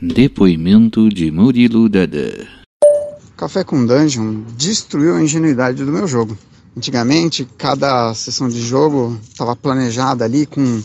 [0.00, 2.46] Depoimento de Murilo Dada.
[3.34, 6.36] Café com Dungeon destruiu a ingenuidade do meu jogo.
[6.76, 10.82] Antigamente, cada sessão de jogo estava planejada ali com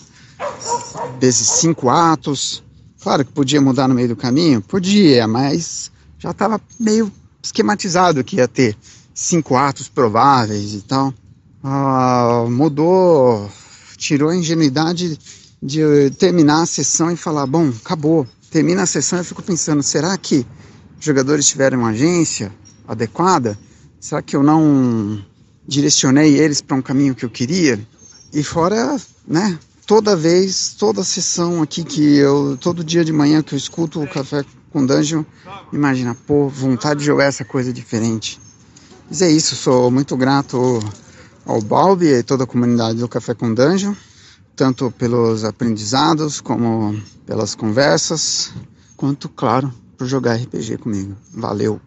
[1.19, 2.63] desses cinco atos.
[3.03, 7.11] Claro que podia mudar no meio do caminho, podia, mas já estava meio
[7.43, 8.77] esquematizado que ia ter
[9.13, 11.13] cinco atos prováveis e tal.
[11.61, 13.51] Ah, mudou,
[13.97, 15.19] tirou a ingenuidade
[15.61, 18.25] de terminar a sessão e falar: bom, acabou.
[18.51, 20.45] Termina a sessão e eu fico pensando: será que
[20.99, 22.51] os jogadores tiveram uma agência
[22.85, 23.57] adequada?
[23.97, 25.23] Será que eu não
[25.65, 27.79] direcionei eles para um caminho que eu queria?
[28.33, 29.57] E fora, né?
[29.87, 34.07] Toda vez, toda sessão aqui que eu, todo dia de manhã que eu escuto o
[34.07, 35.23] Café com Dungeon,
[35.71, 38.39] imagina, pô, vontade de jogar essa coisa diferente.
[39.09, 40.79] Mas é isso, sou muito grato
[41.45, 43.93] ao Balbi e toda a comunidade do Café com Dungeon,
[44.61, 48.53] tanto pelos aprendizados como pelas conversas,
[48.95, 51.17] quanto, claro, por jogar RPG comigo.
[51.33, 51.81] Valeu!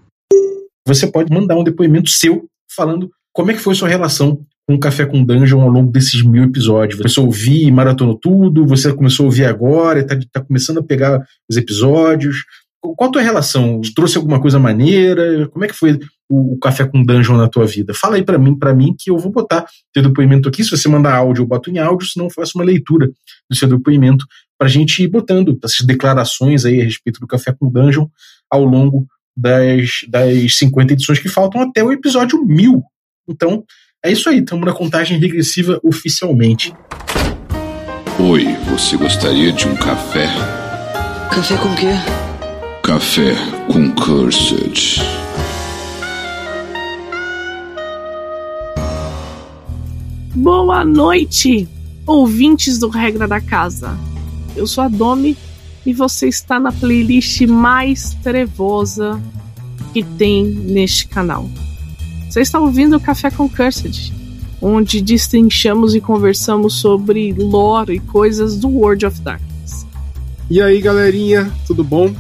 [0.85, 4.81] Você pode mandar um depoimento seu falando como é que foi sua relação com o
[4.81, 7.01] Café com Dungeon ao longo desses mil episódios.
[7.01, 11.25] Você ouvir e maratonou tudo, você começou a ouvir agora, está tá começando a pegar
[11.49, 12.39] os episódios.
[12.81, 13.81] Qual a tua relação?
[13.95, 15.49] Trouxe alguma coisa maneira?
[15.51, 17.93] Como é que foi o, o café com dungeon na tua vida?
[17.95, 20.63] Fala aí para mim, para mim que eu vou botar teu depoimento aqui.
[20.65, 23.11] Se você mandar áudio, eu boto em áudio, senão eu faço uma leitura
[23.49, 24.27] do seu depoimento
[24.59, 28.07] para a gente ir botando essas declarações aí a respeito do café com dungeon
[28.51, 32.83] ao longo das, das 50 edições que faltam até o episódio 1000.
[33.29, 33.65] Então,
[34.05, 36.73] é isso aí, estamos na contagem regressiva oficialmente.
[38.19, 40.27] Oi, você gostaria de um café?
[41.31, 41.89] Café com quê?
[42.83, 43.35] Café
[43.67, 45.01] com Cursed.
[50.35, 51.69] Boa noite,
[52.05, 53.97] ouvintes do Regra da Casa.
[54.57, 55.37] Eu sou a Domi
[55.87, 59.23] e você está na playlist mais trevosa
[59.93, 61.49] que tem neste canal.
[62.29, 64.13] Você está ouvindo o Café com Cursed,
[64.61, 69.87] onde destrinchamos e conversamos sobre lore e coisas do World of Darkness.
[70.51, 72.13] E aí, galerinha, tudo bom?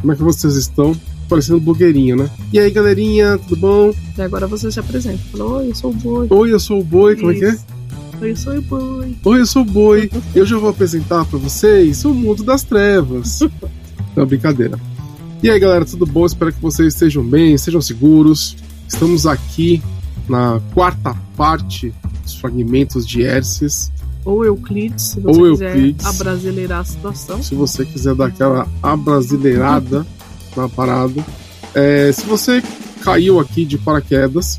[0.00, 0.98] Como é que vocês estão?
[1.28, 2.30] Parecendo blogueirinho, né?
[2.52, 3.94] E aí, galerinha, tudo bom?
[4.16, 5.18] E agora você se apresenta.
[5.30, 6.26] Fala, oi, eu sou o Boi.
[6.30, 7.58] Oi, eu sou o Boi, como é que é?
[8.20, 9.16] Oi, eu sou o Boi.
[9.24, 10.10] Oi, eu sou o Boi.
[10.34, 13.40] Eu já vou apresentar para vocês o mundo das trevas.
[14.16, 14.78] Não, brincadeira.
[15.40, 16.26] E aí, galera, tudo bom?
[16.26, 18.56] Espero que vocês estejam bem, estejam seguros.
[18.88, 19.80] Estamos aqui
[20.28, 23.92] na quarta parte dos fragmentos de Erces.
[24.24, 26.06] Ou Euclides, se você Ou quiser Euclides.
[26.06, 27.40] abrasileirar a situação.
[27.42, 30.04] Se você quiser dar aquela abrasileirada
[30.62, 31.24] na parada.
[31.74, 32.62] É, se você
[33.02, 34.58] caiu aqui de paraquedas,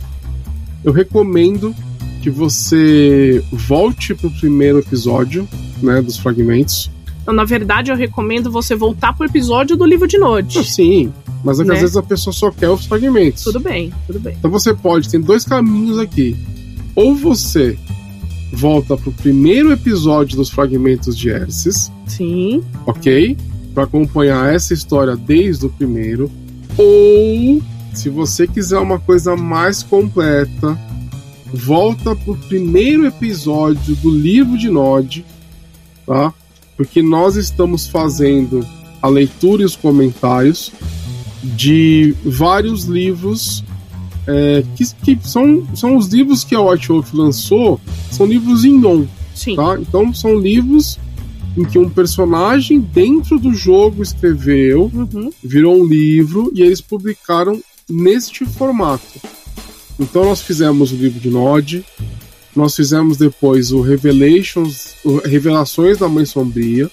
[0.83, 1.75] eu recomendo
[2.21, 5.47] que você volte pro primeiro episódio,
[5.81, 6.89] né, dos fragmentos.
[7.21, 10.17] Então, na verdade, eu recomendo você voltar pro episódio do livro de.
[10.17, 11.75] Ah, sim, mas é Né?
[11.75, 13.43] às vezes a pessoa só quer os fragmentos.
[13.43, 14.35] Tudo bem, tudo bem.
[14.37, 16.35] Então você pode, tem dois caminhos aqui.
[16.95, 17.77] Ou você
[18.51, 22.63] volta pro primeiro episódio dos fragmentos de Erces, Sim.
[22.85, 23.37] ok?
[23.73, 26.31] Para acompanhar essa história desde o primeiro.
[26.77, 27.61] Ou,
[27.93, 30.77] se você quiser uma coisa mais completa,
[31.53, 35.25] volta pro primeiro episódio do livro de Nod,
[36.05, 36.33] tá?
[36.77, 38.65] Porque nós estamos fazendo
[39.01, 40.71] a leitura e os comentários
[41.43, 43.63] de vários livros
[44.27, 47.79] é, que, que são, são os livros que a White Wolf lançou,
[48.11, 49.55] são livros em on, Sim.
[49.55, 49.77] tá?
[49.79, 50.99] Então são livros
[51.59, 55.29] em que um personagem dentro do jogo escreveu, Uhum.
[55.43, 59.19] virou um livro e eles publicaram neste formato.
[59.99, 61.85] Então nós fizemos o livro de Nod,
[62.55, 66.89] nós fizemos depois o Revelations, o Revelações da Mãe Sombria,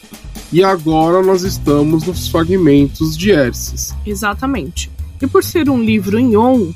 [0.52, 3.94] e agora nós estamos nos fragmentos de Erces.
[4.04, 4.90] Exatamente.
[5.22, 6.72] E por ser um livro em on,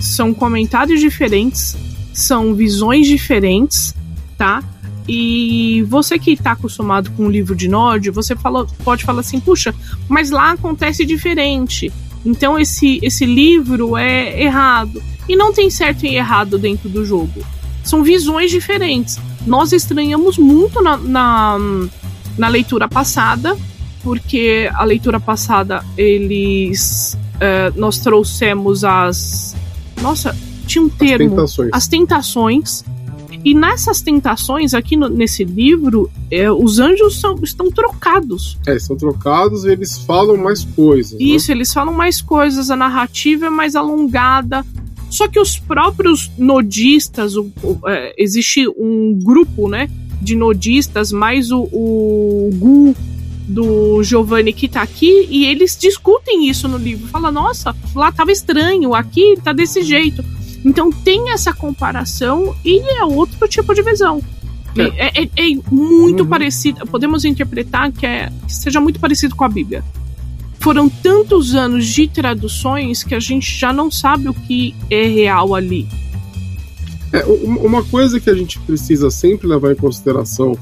[0.00, 1.76] são comentários diferentes,
[2.12, 3.94] são visões diferentes,
[4.36, 4.60] tá?
[5.08, 9.40] E você que está acostumado com o livro de Nod, você fala, pode falar assim,
[9.40, 9.74] puxa,
[10.08, 11.92] mas lá acontece diferente.
[12.24, 15.02] Então esse, esse livro é errado.
[15.28, 17.44] E não tem certo e errado dentro do jogo.
[17.82, 19.18] São visões diferentes.
[19.46, 21.58] Nós estranhamos muito na, na,
[22.38, 23.56] na leitura passada,
[24.02, 29.56] porque a leitura passada eles eh, nós trouxemos as
[30.00, 30.36] nossa
[30.66, 31.70] tinha um termo Tentações.
[31.72, 32.84] as tentações
[33.44, 38.96] e nessas tentações aqui no- nesse livro eh, os anjos são- estão trocados É, são
[38.96, 41.12] trocados e eles falam mais coisas.
[41.18, 41.24] né?
[41.24, 44.64] isso eles falam mais coisas a narrativa é mais alongada
[45.10, 49.88] só que os próprios nodistas o- o- eh, existe um grupo né
[50.20, 52.94] de nodistas mais o, o Gu
[53.48, 57.08] do Giovanni que tá aqui e eles discutem isso no livro.
[57.08, 60.24] Fala, nossa, lá tava estranho, aqui tá desse jeito.
[60.64, 64.22] Então tem essa comparação e é outro tipo de visão.
[64.76, 66.28] É, é, é muito uhum.
[66.28, 66.86] parecido.
[66.86, 69.84] Podemos interpretar que, é, que seja muito parecido com a Bíblia.
[70.60, 75.54] Foram tantos anos de traduções que a gente já não sabe o que é real
[75.54, 75.86] ali.
[77.12, 80.56] É, uma coisa que a gente precisa sempre levar em consideração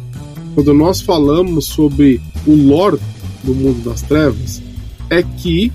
[0.55, 2.99] quando nós falamos sobre o lore
[3.44, 4.61] do mundo das trevas
[5.08, 5.73] é que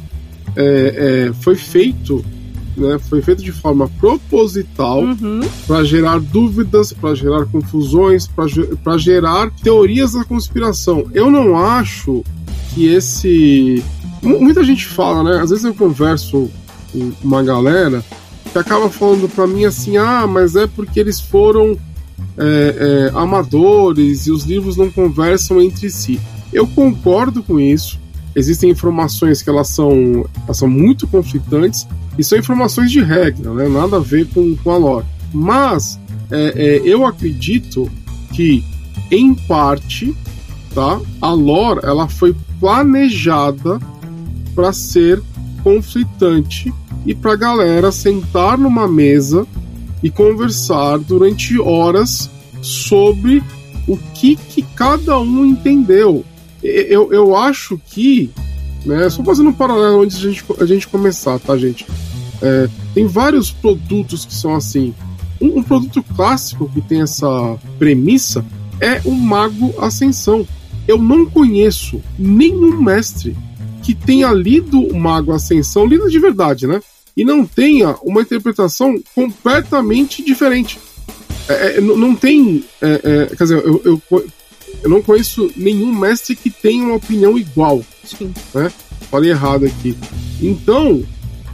[0.56, 2.26] é, é, foi feito
[2.78, 5.42] né, foi feito de forma proposital uhum.
[5.68, 8.28] para gerar dúvidas, para gerar confusões,
[8.84, 11.06] para gerar teorias da conspiração.
[11.14, 12.24] Eu não acho
[12.74, 13.84] que esse.
[14.22, 15.42] Muita gente fala, né?
[15.42, 16.50] Às vezes eu converso
[16.92, 18.04] com uma galera
[18.52, 21.78] que acaba falando para mim assim: ah, mas é porque eles foram
[22.38, 26.20] é, é, amadores e os livros não conversam entre si.
[26.52, 28.00] Eu concordo com isso.
[28.36, 31.88] Existem informações que elas são, elas são muito conflitantes
[32.18, 33.68] e são informações de regra, né?
[33.68, 35.06] nada a ver com, com a lore.
[35.34, 36.00] Mas
[36.30, 37.90] é, é, eu acredito
[38.34, 38.64] que,
[39.10, 40.16] em parte,
[40.74, 43.80] tá, a lore ela foi planejada
[44.54, 45.22] para ser
[45.64, 46.74] conflitante
[47.06, 49.46] e para a galera sentar numa mesa
[50.02, 52.30] e conversar durante horas
[52.62, 53.42] sobre
[53.88, 56.26] o que, que cada um entendeu.
[56.66, 58.32] Eu, eu acho que,
[58.86, 61.86] né, só fazendo um paralelo antes de a gente, a gente começar, tá, gente?
[62.42, 64.94] É, tem vários produtos que são assim.
[65.40, 68.46] Um, um, produto clássico que tem essa premissa
[68.80, 70.48] é o Mago Ascensão.
[70.88, 73.36] Eu não conheço nenhum mestre
[73.84, 76.82] que tenha lido o Mago Ascensão, lido de verdade, né?
[77.16, 80.80] E não tenha uma interpretação completamente diferente.
[81.48, 82.64] É, é, não tem.
[82.82, 84.26] É, é, quer dizer, eu, eu,
[84.84, 87.84] eu, não conheço nenhum mestre que tenha uma opinião igual.
[88.04, 88.34] Sim.
[88.54, 88.72] Né?
[89.10, 89.96] Falei errado aqui.
[90.42, 91.04] Então,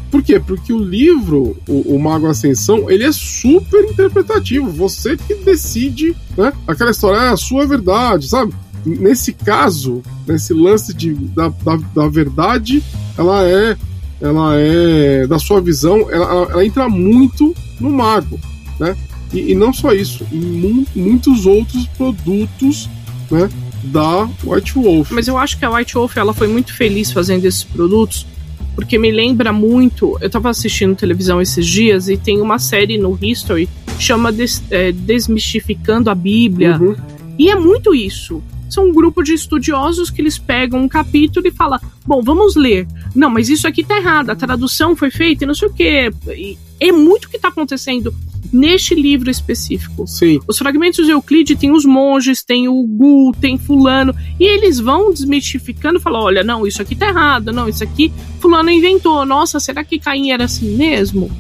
[0.10, 0.40] por quê?
[0.40, 4.70] Porque o livro, o, o, Mago Ascensão, ele é super interpretativo.
[4.72, 6.52] Você que decide, né?
[6.68, 8.54] Aquela história é a sua verdade, sabe?
[8.86, 12.84] Nesse caso, nesse lance de, da, da, da verdade,
[13.18, 13.78] ela é
[14.22, 18.40] ela é da sua visão, ela, ela entra muito no mago,
[18.80, 18.96] né?
[19.34, 22.88] E, e não só isso, em mu muitos outros produtos,
[23.32, 23.50] né?
[23.84, 25.12] Da White Wolf.
[25.12, 28.28] Mas eu acho que a White Wolf ela foi muito feliz fazendo esses produtos,
[28.76, 30.18] porque me lembra muito.
[30.22, 33.68] Eu tava assistindo televisão esses dias e tem uma série no History
[33.98, 36.78] chama Des, é, Desmistificando a Bíblia.
[36.78, 36.96] Uhum.
[37.38, 41.52] E é muito isso são um grupo de estudiosos que eles pegam um capítulo e
[41.52, 42.88] falam: bom, vamos ler.
[43.14, 46.10] Não, mas isso aqui tá errado, a tradução foi feita e não sei o quê.
[46.30, 48.16] E é muito o que tá acontecendo
[48.52, 50.08] neste livro específico.
[50.08, 50.40] Sim.
[50.48, 55.12] Os fragmentos de Euclide tem os monges, tem o Gu, tem fulano, e eles vão
[55.12, 59.26] desmistificando, falam, olha, não, isso aqui tá errado, não, isso aqui fulano inventou.
[59.26, 61.32] Nossa, será que Caim era assim mesmo?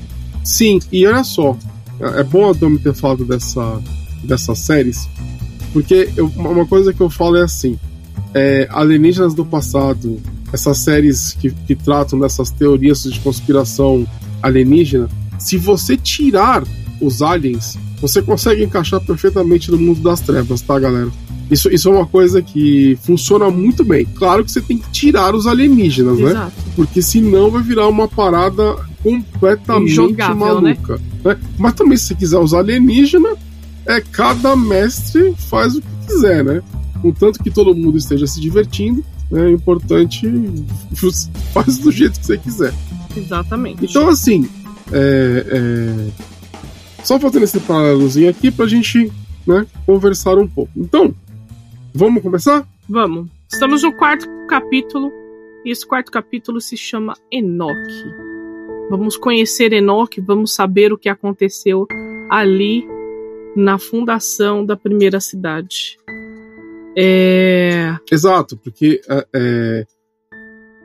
[0.43, 1.57] Sim, e olha só,
[1.99, 3.81] é bom a Domi ter falado dessa,
[4.23, 5.07] dessas séries,
[5.71, 7.79] porque eu, uma coisa que eu falo é assim:
[8.33, 10.19] é, Alienígenas do Passado,
[10.51, 14.05] essas séries que, que tratam dessas teorias de conspiração
[14.41, 15.09] alienígena,
[15.39, 16.63] se você tirar
[17.01, 21.09] os aliens, você consegue encaixar perfeitamente no mundo das trevas, tá, galera?
[21.49, 24.05] Isso, isso é uma coisa que funciona muito bem.
[24.05, 26.31] Claro que você tem que tirar os alienígenas, né?
[26.31, 26.45] Exato.
[26.45, 26.73] né?
[26.77, 31.01] Porque senão vai virar uma parada completamente Injogável, maluca.
[31.25, 31.37] Né?
[31.57, 33.35] Mas também, se você quiser usar alienígena,
[33.85, 36.61] é cada mestre faz o que quiser, né?
[37.01, 39.49] Contanto que todo mundo esteja se divertindo, né?
[39.49, 40.31] é importante
[41.53, 42.73] faz do jeito que você quiser.
[43.17, 43.83] Exatamente.
[43.83, 44.47] Então, assim,
[44.91, 46.30] é, é...
[47.03, 49.11] só fazendo esse paralelozinho aqui pra gente
[49.45, 50.71] né, conversar um pouco.
[50.75, 51.13] Então,
[51.93, 52.67] vamos começar?
[52.87, 53.29] Vamos.
[53.51, 55.11] Estamos no quarto capítulo
[55.65, 58.05] e esse quarto capítulo se chama Enoque.
[58.89, 61.87] Vamos conhecer Enoque, vamos saber o que aconteceu
[62.29, 62.85] ali
[63.55, 65.97] na fundação da primeira cidade.
[66.97, 67.95] É...
[68.11, 69.85] Exato, porque é, é,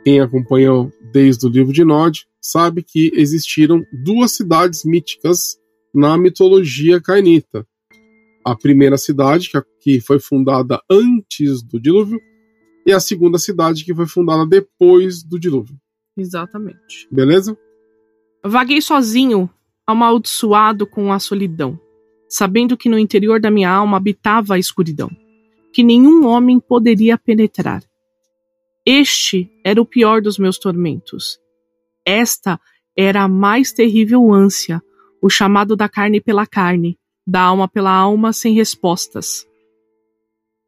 [0.04, 5.58] quem acompanhou desde o livro de Nod sabe que existiram duas cidades míticas
[5.96, 7.66] na mitologia cainita.
[8.44, 9.50] A primeira cidade,
[9.80, 12.20] que foi fundada antes do dilúvio,
[12.86, 15.76] e a segunda cidade, que foi fundada depois do dilúvio.
[16.16, 17.08] Exatamente.
[17.10, 17.58] Beleza?
[18.44, 19.50] Vaguei sozinho,
[19.84, 21.80] amaldiçoado com a solidão
[22.28, 25.10] sabendo que no interior da minha alma habitava a escuridão,
[25.72, 27.82] que nenhum homem poderia penetrar.
[28.84, 31.38] Este era o pior dos meus tormentos.
[32.04, 32.60] Esta
[32.96, 34.82] era a mais terrível ânsia,
[35.22, 39.46] o chamado da carne pela carne, da alma pela alma sem respostas.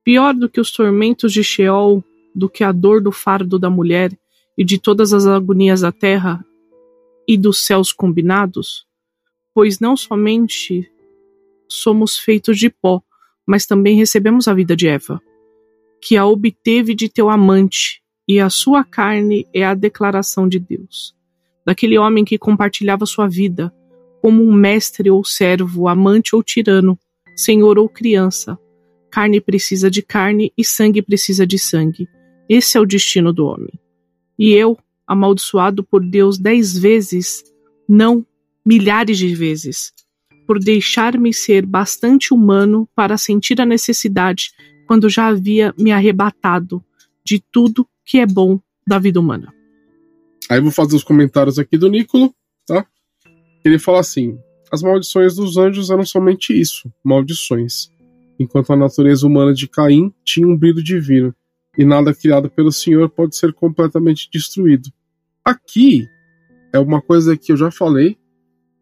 [0.04, 2.02] Pior do que os tormentos de Sheol
[2.34, 4.16] do que a dor do fardo da mulher
[4.56, 6.44] e de todas as agonias da terra
[7.26, 8.86] e dos céus combinados?
[9.54, 10.90] Pois não somente
[11.68, 13.02] somos feitos de pó,
[13.46, 15.20] mas também recebemos a vida de Eva,
[16.02, 21.14] que a obteve de teu amante, e a sua carne é a declaração de Deus,
[21.64, 23.74] daquele homem que compartilhava sua vida,
[24.20, 26.98] como um mestre ou servo, amante ou tirano,
[27.36, 28.58] senhor ou criança.
[29.10, 32.08] Carne precisa de carne e sangue precisa de sangue.
[32.48, 33.72] Esse é o destino do homem.
[34.38, 37.42] E eu, amaldiçoado por Deus dez vezes,
[37.88, 38.24] não
[38.64, 39.92] milhares de vezes,
[40.46, 44.50] por deixar-me ser bastante humano para sentir a necessidade
[44.86, 46.82] quando já havia me arrebatado
[47.24, 49.52] de tudo que é bom da vida humana.
[50.50, 52.34] Aí vou fazer os comentários aqui do Nicolo,
[52.66, 52.86] tá?
[53.64, 54.38] Ele fala assim:
[54.70, 57.90] as maldições dos anjos eram somente isso, maldições,
[58.38, 61.34] enquanto a natureza humana de Caim tinha um brilho divino
[61.76, 64.90] e nada criado pelo Senhor pode ser completamente destruído.
[65.44, 66.06] Aqui
[66.72, 68.16] é uma coisa que eu já falei,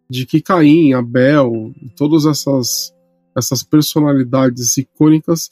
[0.08, 2.94] de que Caim, Abel, todas essas,
[3.36, 5.50] essas personalidades icônicas,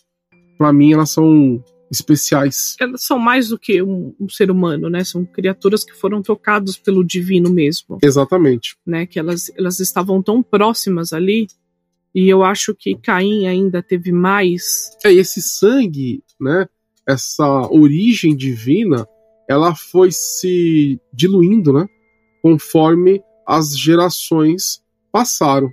[0.57, 2.77] para mim elas são especiais.
[2.81, 5.05] Elas são mais do que um, um, ser humano, né?
[5.05, 7.99] São criaturas que foram tocadas pelo divino mesmo.
[8.03, 8.77] Exatamente.
[8.87, 9.07] Né?
[9.07, 11.47] Que elas, elas estavam tão próximas ali.
[12.15, 14.63] E eu acho que Caim ainda teve mais.
[15.05, 16.67] É, esse sangue, né?
[17.07, 19.07] essa origem divina,
[19.49, 21.87] ela foi se diluindo, né?
[22.43, 25.71] Conforme as gerações passaram.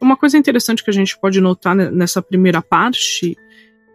[0.00, 3.36] Uma coisa interessante que a gente pode notar nessa primeira parte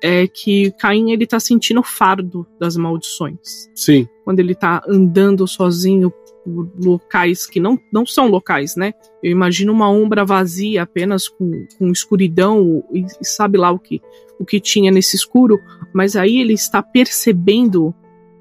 [0.01, 3.69] é que Caim ele tá sentindo o fardo das maldições.
[3.75, 4.07] Sim.
[4.23, 6.11] Quando ele tá andando sozinho
[6.43, 8.93] por locais que não, não são locais, né?
[9.21, 14.01] Eu imagino uma ombra vazia apenas com, com escuridão e, e sabe lá o que
[14.39, 15.59] o que tinha nesse escuro,
[15.93, 17.93] mas aí ele está percebendo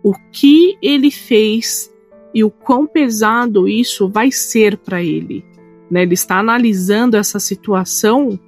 [0.02, 1.92] o que ele fez
[2.32, 5.44] e o quão pesado isso vai ser para ele.
[5.90, 6.02] Né?
[6.02, 8.38] Ele está analisando essa situação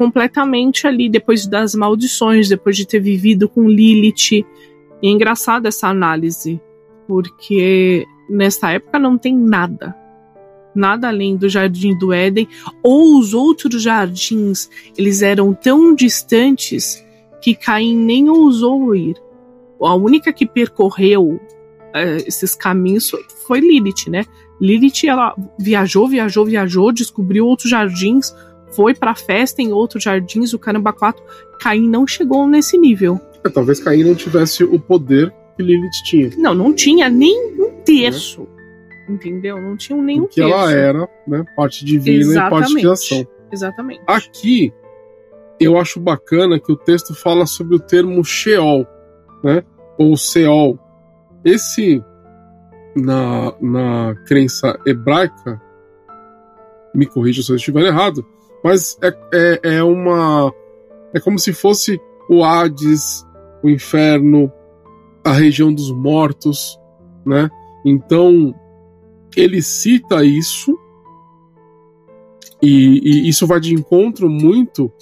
[0.00, 4.46] completamente ali depois das maldições, depois de ter vivido com Lilith.
[5.02, 6.58] E é engraçada essa análise,
[7.06, 9.94] porque nesta época não tem nada
[10.72, 12.48] nada além do jardim do Éden,
[12.80, 17.04] ou os outros jardins, eles eram tão distantes
[17.42, 19.16] que Caim nem ousou ir.
[19.82, 21.40] A única que percorreu
[21.92, 23.10] é, esses caminhos
[23.48, 24.24] foi Lilith, né?
[24.60, 28.32] Lilith, ela viajou, viajou, viajou, descobriu outros jardins,
[28.72, 31.22] foi pra festa em outros jardins, o caramba 4.
[31.60, 33.20] Caim não chegou nesse nível.
[33.44, 36.30] É, talvez Caim não tivesse o poder que Lilith tinha.
[36.36, 38.46] Não, não tinha nem um terço.
[38.56, 38.60] É
[39.10, 39.60] entendeu?
[39.60, 41.44] Não tinham nenhum que ela era, né?
[41.56, 42.46] Parte divina Exatamente.
[42.46, 43.28] e parte de ação.
[43.52, 44.02] Exatamente.
[44.06, 44.72] Aqui,
[45.58, 48.86] eu acho bacana que o texto fala sobre o termo Sheol,
[49.42, 49.62] né?
[49.98, 50.78] Ou Seol.
[51.44, 52.02] Esse,
[52.94, 55.60] na, na crença hebraica,
[56.94, 58.24] me corrija se eu estiver errado,
[58.62, 60.52] mas é, é, é uma.
[61.14, 63.26] É como se fosse o Hades,
[63.62, 64.52] o inferno,
[65.24, 66.78] a região dos mortos,
[67.26, 67.50] né?
[67.84, 68.54] Então,
[69.36, 70.78] ele cita isso,
[72.62, 74.92] e, e isso vai de encontro muito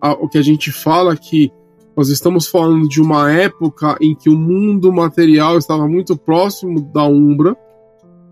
[0.00, 1.50] ao que a gente fala que
[1.96, 7.04] nós estamos falando de uma época em que o mundo material estava muito próximo da
[7.04, 7.56] Umbra.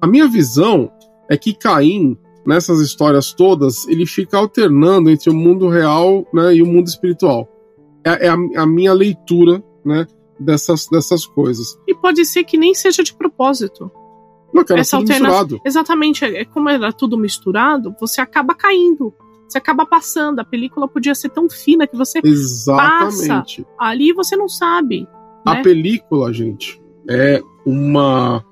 [0.02, 0.92] A minha visão
[1.30, 6.62] é que Caim, nessas histórias todas, ele fica alternando entre o mundo real né, e
[6.62, 7.48] o mundo espiritual.
[8.04, 10.06] É, é a, a, minha leitura né,
[10.38, 11.78] dessas, dessas coisas.
[11.86, 13.90] E pode ser que nem seja de propósito.
[14.52, 15.28] Não, cara, essa alterna...
[15.28, 15.60] misturado.
[15.64, 19.12] Exatamente, é como era tudo misturado, você acaba caindo.
[19.48, 20.40] Você acaba passando.
[20.40, 23.62] A película podia ser tão fina que você Exatamente.
[23.62, 25.06] passa ali você não sabe.
[25.44, 25.62] A né?
[25.62, 28.44] película, gente, é uma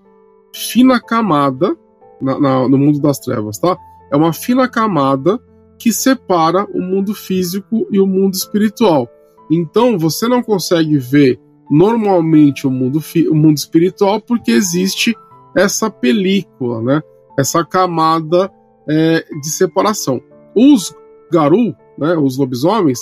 [0.55, 1.77] fina camada
[2.23, 3.76] na, na, no mundo das trevas, tá?
[4.12, 5.38] É uma fina camada
[5.79, 9.09] que separa o mundo físico e o mundo espiritual.
[9.50, 15.17] Então você não consegue ver normalmente o mundo, o mundo espiritual porque existe
[15.57, 17.02] essa película, né?
[17.38, 18.50] Essa camada
[18.88, 20.21] é, de separação.
[20.55, 20.95] Os
[21.31, 23.00] Garu, né, os lobisomens,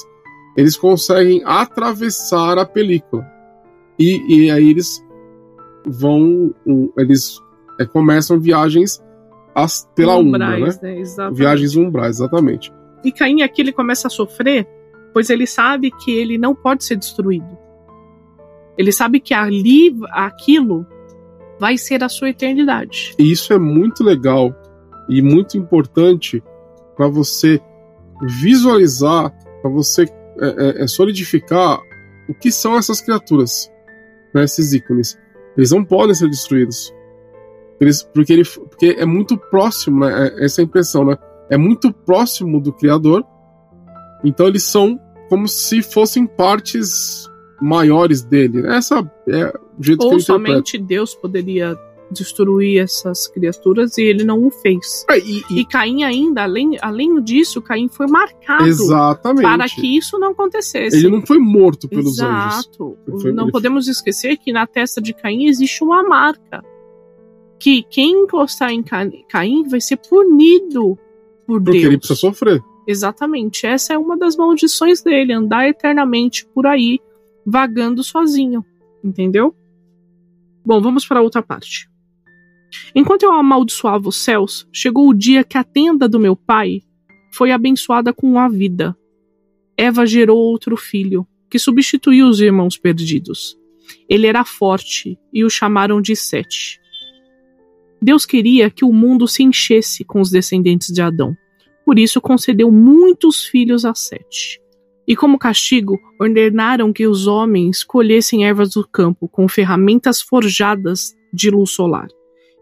[0.57, 3.27] eles conseguem atravessar a película.
[3.99, 5.05] E, e aí eles
[5.87, 6.55] vão.
[6.97, 7.39] Eles
[7.79, 9.03] é, começam viagens
[9.55, 11.03] as, pela umbrais, umbra, né?
[11.03, 11.31] né?
[11.33, 12.73] Viagens umbrais, exatamente.
[13.05, 14.67] E Caim aqui ele começa a sofrer,
[15.13, 17.59] pois ele sabe que ele não pode ser destruído.
[18.77, 20.87] Ele sabe que ali, aquilo
[21.59, 23.15] vai ser a sua eternidade.
[23.19, 24.55] E isso é muito legal
[25.09, 26.43] e muito importante
[26.97, 27.61] para você
[28.23, 30.05] visualizar, para você
[30.41, 30.47] é,
[30.81, 31.79] é, é, solidificar
[32.29, 33.71] o que são essas criaturas.
[34.35, 35.19] né, esses ícones.
[35.57, 36.95] Eles não podem ser destruídos.
[37.81, 41.17] Eles, porque, ele, porque é muito próximo, né, é, essa é a impressão, né?
[41.49, 43.25] É muito próximo do Criador.
[44.25, 47.27] Então eles são como se fossem partes
[47.61, 48.67] maiores dele.
[48.67, 51.77] Essa é o jeito Ou que eu somente Deus poderia
[52.11, 55.07] destruir essas criaturas e ele não o fez.
[55.09, 59.43] É, e, E Caim ainda, além, além disso, Caim foi marcado exatamente.
[59.43, 60.97] para que isso não acontecesse.
[60.97, 62.67] Ele não foi morto pelos anjos.
[62.67, 62.99] Exato.
[63.07, 66.63] Ele foi- não ele- podemos esquecer que na testa de Caim existe uma marca.
[67.61, 70.99] Que quem encostar em Ca- Caim vai ser punido
[71.47, 71.85] por Porque Deus.
[71.85, 72.61] ele precisa sofrer.
[72.87, 73.67] Exatamente.
[73.67, 76.99] Essa é uma das maldições dele, andar eternamente por aí,
[77.47, 78.65] vagando sozinho.
[79.05, 79.55] Entendeu?
[80.65, 81.89] Bom, vamos para outra parte.
[82.95, 86.83] Enquanto eu amaldiçoava os céus, chegou o dia que a tenda do meu pai
[87.33, 88.97] foi abençoada com a vida.
[89.77, 93.57] Eva gerou outro filho, que substituiu os irmãos perdidos.
[94.09, 96.79] Ele era forte e o chamaram de Sete.
[98.03, 101.37] Deus queria que o mundo se enchesse com os descendentes de Adão.
[101.85, 104.61] Por isso concedeu muitos filhos a Sete.
[105.07, 111.51] E como castigo, ordenaram que os homens colhessem ervas do campo com ferramentas forjadas de
[111.51, 112.09] luz solar.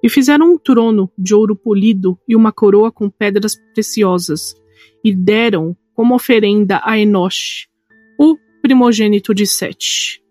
[0.03, 4.55] E fizeram um trono de ouro polido e uma coroa com pedras preciosas.
[5.05, 7.69] E deram como oferenda a Enosh,
[8.19, 10.23] o primogênito de Sete.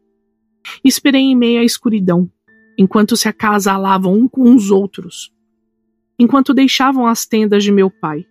[0.84, 2.30] Esperei em meio à escuridão,
[2.78, 5.32] enquanto se acasalavam um com os outros,
[6.20, 8.26] enquanto deixavam as tendas de meu pai,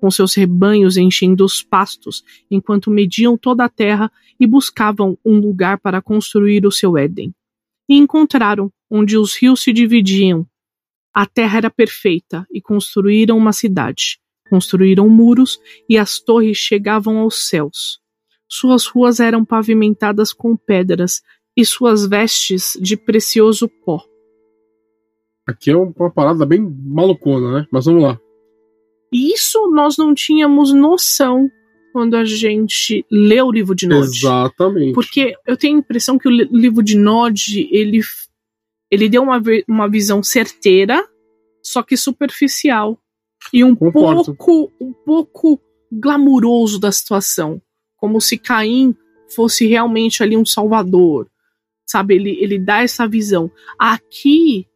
[0.00, 5.78] com seus rebanhos enchendo os pastos, enquanto mediam toda a terra e buscavam um lugar
[5.78, 7.32] para construir o seu Éden.
[7.88, 10.44] E encontraram onde os rios se dividiam.
[11.14, 14.18] A terra era perfeita e construíram uma cidade.
[14.50, 18.00] Construíram muros e as torres chegavam aos céus.
[18.48, 21.22] Suas ruas eram pavimentadas com pedras
[21.56, 24.02] e suas vestes de precioso pó.
[25.46, 27.66] Aqui é uma parada bem malucona, né?
[27.70, 28.18] Mas vamos lá.
[29.12, 31.50] E isso nós não tínhamos noção
[31.92, 34.06] quando a gente lê o livro de Nod.
[34.06, 34.94] Exatamente.
[34.94, 38.00] Porque eu tenho a impressão que o li- livro de Nod, ele,
[38.90, 41.06] ele deu uma, uma visão certeira,
[41.62, 42.98] só que superficial.
[43.52, 44.34] E um Concordo.
[44.36, 45.60] pouco, um pouco
[45.92, 47.60] glamuroso da situação.
[47.96, 48.94] Como se Caim
[49.34, 51.28] fosse realmente ali um salvador.
[51.86, 53.50] Sabe, ele, ele dá essa visão.
[53.78, 54.66] Aqui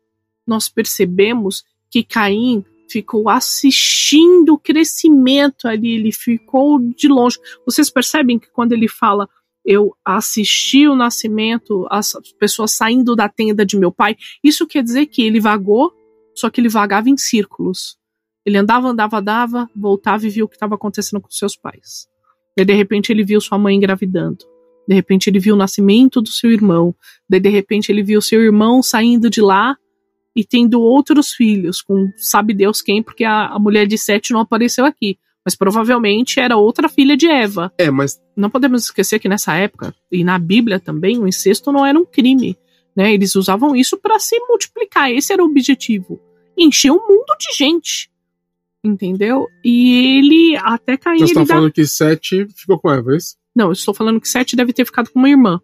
[0.46, 7.38] nós percebemos que Caim ficou assistindo o crescimento ali, ele ficou de longe.
[7.64, 9.28] Vocês percebem que quando ele fala
[9.64, 15.06] eu assisti o nascimento, as pessoas saindo da tenda de meu pai, isso quer dizer
[15.06, 15.92] que ele vagou,
[16.36, 17.98] só que ele vagava em círculos.
[18.44, 22.06] Ele andava, andava, andava, voltava e via o que estava acontecendo com seus pais.
[22.56, 24.46] Daí, de repente, ele viu sua mãe engravidando.
[24.86, 26.94] De repente, ele viu o nascimento do seu irmão.
[27.28, 29.76] Daí, de repente, ele viu seu irmão saindo de lá
[30.34, 34.40] e tendo outros filhos, com sabe Deus quem, porque a, a mulher de Sete não
[34.40, 35.18] apareceu aqui.
[35.44, 37.72] Mas provavelmente era outra filha de Eva.
[37.78, 41.86] É, mas Não podemos esquecer que nessa época, e na Bíblia também, o incesto não
[41.86, 42.56] era um crime.
[42.96, 43.14] Né?
[43.14, 45.10] Eles usavam isso para se multiplicar.
[45.10, 46.20] Esse era o objetivo.
[46.56, 48.10] Encher o mundo de gente.
[48.82, 49.46] Entendeu?
[49.64, 53.16] E ele, até Caim, você ele tá dá falando que Sete ficou com Eva, é
[53.16, 53.36] isso?
[53.56, 55.60] Não, eu estou falando que Sete deve ter ficado com uma irmã.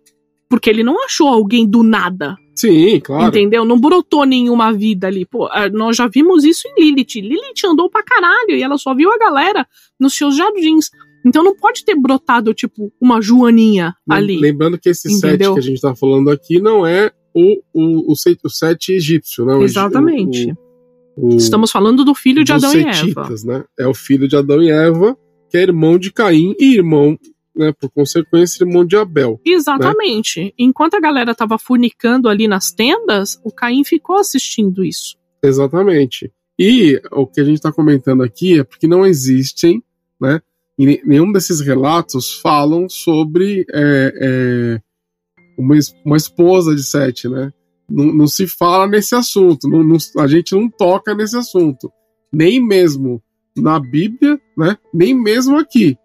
[0.48, 3.28] Porque ele não achou alguém do nada, Sim, claro.
[3.28, 3.64] entendeu?
[3.64, 5.24] Não brotou nenhuma vida ali.
[5.24, 7.14] Pô, ah, nós já vimos isso em Lilith.
[7.22, 9.66] Lilith andou pra caralho e ela só viu a galera
[9.98, 10.90] nos seus jardins.
[11.24, 14.37] Então não pode ter brotado, tipo, uma Joaninha ali.
[14.38, 15.55] Lembrando que esse Entendeu?
[15.55, 19.55] que a gente tá falando aqui não é o, o, o, o Sete egípcio, né?
[19.55, 20.52] O egi- Exatamente.
[21.16, 22.92] O, o, Estamos falando do filho de Adão e Eva.
[22.92, 23.64] Setitas, né?
[23.78, 25.16] É o filho de Adão e Eva,
[25.48, 27.16] que é irmão de Caim e irmão,
[27.55, 29.41] né, por consequência, irmão de Abel.
[29.45, 30.55] Exatamente.
[30.59, 35.17] Enquanto a galera tava fornicando ali nas tendas, o Caim ficou assistindo isso.
[35.43, 36.33] Exatamente.
[36.59, 39.83] E o que a gente está comentando aqui é porque não existem,
[40.21, 40.41] né?
[40.79, 44.81] Ne- nenhum desses relatos falam sobre é, é,
[45.59, 47.53] uma, uma esposa de Sete, né?
[47.88, 51.91] Não, não se fala nesse assunto, não- não- a gente não toca nesse assunto.
[52.33, 53.23] Nem mesmo
[53.57, 54.79] na Bíblia, né?
[54.95, 55.97] Nem mesmo aqui,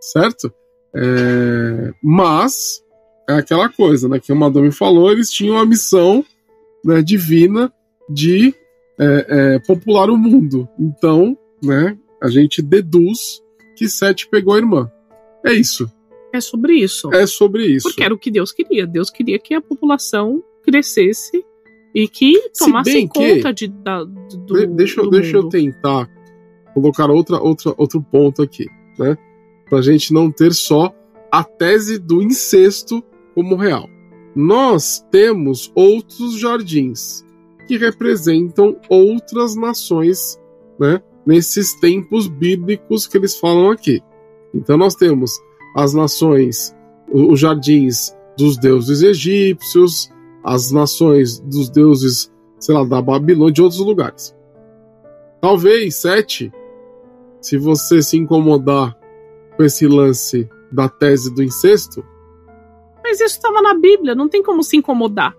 [0.00, 0.52] certo?
[0.94, 2.82] É, mas
[3.28, 4.18] é aquela coisa, né?
[4.18, 6.24] Que o Madame falou, eles tinham a missão
[6.84, 7.72] né, divina
[8.08, 8.54] de
[8.98, 10.68] é, é, popular o mundo.
[10.78, 13.40] Então, né, a gente deduz
[13.76, 14.90] que Sete pegou a irmã.
[15.44, 15.90] É isso.
[16.32, 17.12] É sobre isso.
[17.14, 17.88] É sobre isso.
[17.88, 18.86] Porque era o que Deus queria.
[18.86, 21.44] Deus queria que a população crescesse
[21.94, 25.36] e que Se tomasse bem que- conta de, da, do, De- deixa, eu- do deixa
[25.36, 25.50] eu mundo.
[25.50, 26.08] tentar
[26.74, 28.66] colocar outra, outra, outro ponto aqui,
[28.98, 29.16] né?
[29.70, 30.92] Pra gente não ter só
[31.32, 33.02] a tese do incesto
[33.34, 33.88] como real.
[34.34, 37.24] nós temos outros jardins
[37.66, 40.40] que representam outras nações,
[40.78, 41.00] né?
[41.26, 44.00] Nesses tempos bíblicos que eles falam aqui.
[44.54, 45.32] Então nós temos
[45.76, 46.74] as nações,
[47.12, 50.10] os jardins dos deuses egípcios,
[50.42, 54.34] as nações dos deuses, sei lá, da Babilônia, de outros lugares.
[55.40, 56.50] Talvez sete,
[57.40, 58.98] se você se incomodar
[59.60, 62.02] com esse lance da tese do incesto.
[63.04, 65.36] Mas isso estava na Bíblia, não tem como se incomodar.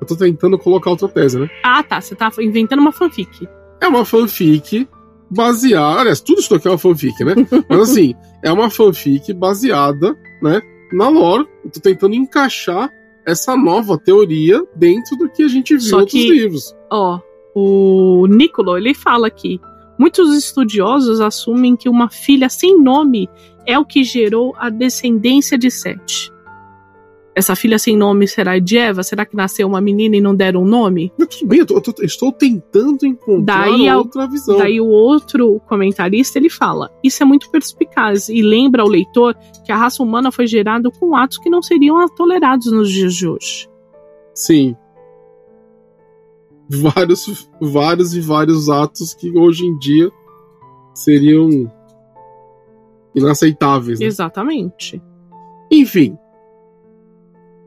[0.00, 1.48] Eu tô tentando colocar outra tese, né?
[1.62, 2.00] Ah, tá.
[2.00, 3.48] Você tá inventando uma fanfic.
[3.80, 4.88] É uma fanfic
[5.30, 6.00] baseada.
[6.00, 7.34] Aliás, tudo isso aqui é uma fanfic, né?
[7.70, 10.60] Mas assim, é uma fanfic baseada, né?
[10.92, 11.46] Na lore.
[11.64, 12.90] Eu tô tentando encaixar
[13.24, 16.74] essa nova teoria dentro do que a gente viu Só em outros que- livros.
[16.90, 17.20] Ó,
[17.54, 19.60] o Nicolo, ele fala aqui.
[20.02, 23.28] Muitos estudiosos assumem que uma filha sem nome
[23.64, 26.28] é o que gerou a descendência de Sete.
[27.36, 29.04] Essa filha sem nome será de Eva?
[29.04, 31.12] Será que nasceu uma menina e não deram um nome?
[31.16, 34.58] Tudo bem, eu, tô- eu tô- estou tentando encontrar Daí a- outra visão.
[34.58, 39.70] Daí o outro comentarista ele fala: Isso é muito perspicaz e lembra ao leitor que
[39.70, 43.68] a raça humana foi gerada com atos que não seriam tolerados nos dias de hoje.
[44.34, 44.74] Sim.
[46.68, 50.10] Vários, vários e vários atos que hoje em dia
[50.94, 51.70] seriam
[53.14, 54.00] inaceitáveis.
[54.00, 54.06] né?
[54.06, 55.02] Exatamente.
[55.70, 56.16] Enfim,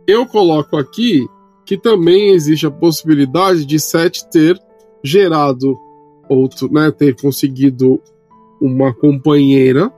[0.07, 1.27] eu coloco aqui
[1.65, 4.59] que também existe a possibilidade de Sete ter
[5.03, 5.77] gerado
[6.29, 8.01] outro, né, ter conseguido
[8.61, 9.91] uma companheira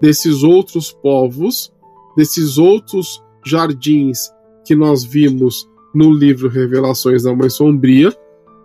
[0.00, 1.72] desses outros povos,
[2.16, 4.30] desses outros jardins
[4.64, 8.12] que nós vimos no livro Revelações da Mãe Sombria,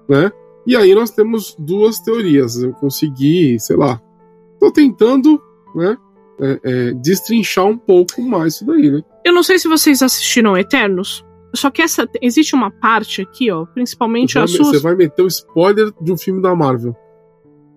[0.10, 0.30] né?
[0.68, 2.62] E aí nós temos duas teorias.
[2.62, 4.02] Eu consegui, sei lá,
[4.60, 5.42] tô tentando,
[5.74, 5.98] né,
[6.42, 9.02] é, é, destrinchar um pouco mais isso daí, né?
[9.26, 13.66] Eu não sei se vocês assistiram Eternos, só que essa existe uma parte aqui, ó,
[13.66, 14.68] principalmente me- suas.
[14.68, 16.96] você vai meter o spoiler de um filme da Marvel.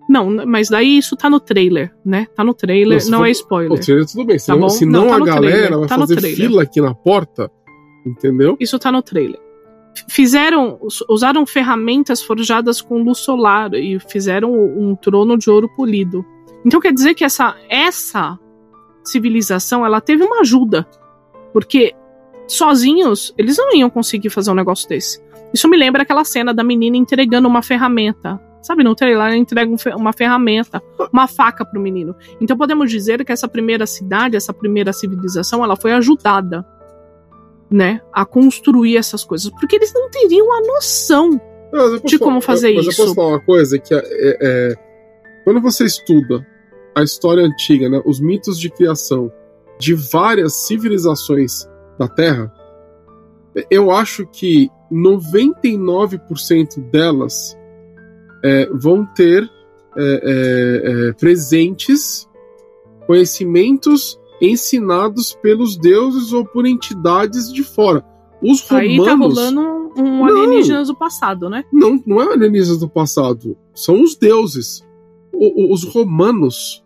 [0.09, 2.27] Não, mas daí isso tá no trailer, né?
[2.35, 3.79] Tá no trailer, se não for- é O spoiler.
[3.79, 4.69] trailer tudo bem, senão, bom?
[4.69, 7.49] senão Não, tá a galera trailer, vai tá fazer fila aqui na porta,
[8.05, 8.55] entendeu?
[8.59, 9.39] Isso tá no trailer.
[10.09, 16.25] Fizeram, us- usaram ferramentas forjadas com luz solar e fizeram um trono de ouro polido.
[16.65, 18.37] Então quer dizer que essa essa
[19.03, 20.87] civilização ela teve uma ajuda,
[21.53, 21.93] porque
[22.47, 25.23] sozinhos eles não iam conseguir fazer um negócio desse.
[25.53, 28.41] Isso me lembra aquela cena da menina entregando uma ferramenta.
[28.61, 30.81] Sabe, no trailer ela entrega um uma ferramenta,
[31.13, 32.15] uma faca pro menino.
[32.41, 36.65] Então podemos dizer que essa primeira cidade, essa primeira civilização, ela foi ajudada
[37.69, 41.39] né, a construir essas coisas, porque eles não teriam a noção.
[41.71, 43.01] Mas eu De como falar- fazer mas isso.
[43.01, 44.75] eu posso falar uma coisa que é, é- é-
[45.43, 46.45] quando você estuda
[46.95, 49.31] a história antiga, né, os mitos de criação
[49.79, 51.67] de várias civilizações
[51.99, 52.53] da Terra,
[53.69, 57.57] eu acho que 99% delas
[58.43, 59.43] é, vão ter
[59.97, 62.27] é, é, é, presentes,
[63.07, 68.05] conhecimentos ensinados pelos deuses ou por entidades de fora.
[68.41, 69.61] Os Aí tá romanos rolando
[69.97, 70.25] um, Não.
[70.25, 71.63] alienígenas do passado, né?
[71.71, 74.83] não, não é alienígenas do passado, são os deuses.
[75.33, 76.83] O- o- os romanos,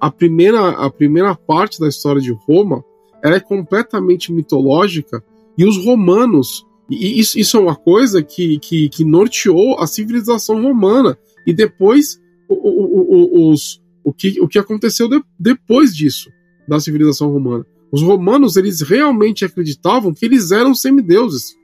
[0.00, 2.84] a primeira, a primeira parte da história de Roma,
[3.22, 5.24] ela é completamente mitológica,
[5.56, 10.60] e os romanos, e isso, isso é uma coisa que, que, que norteou a civilização
[10.60, 16.28] romana, e depois o, o, o, os, o, que, o que aconteceu de- depois disso,
[16.68, 17.64] da civilização romana.
[17.92, 21.54] Os romanos, eles realmente acreditavam que eles eram semideuses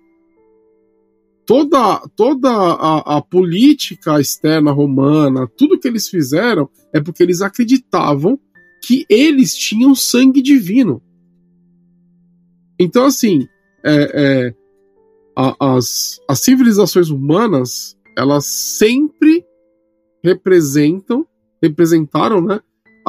[1.47, 8.39] toda, toda a, a política externa romana, tudo que eles fizeram é porque eles acreditavam
[8.85, 11.03] que eles tinham sangue divino.
[12.79, 13.49] Então, assim,
[13.85, 14.55] é, é,
[15.37, 19.45] a- as, as civilizações humanas, elas sempre
[20.23, 21.27] representam,
[21.63, 22.61] representaram, né,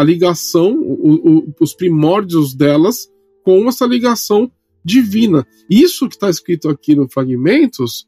[0.02, 3.08] a ligação, o- o- os primórdios delas
[3.44, 4.52] com essa ligação
[4.84, 5.46] divina.
[5.70, 8.08] Isso que está escrito aqui no Fragmentos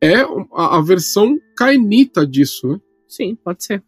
[0.00, 0.16] é
[0.52, 2.80] a, a versão cainita disso, né?
[3.06, 3.82] Sim, pode ser.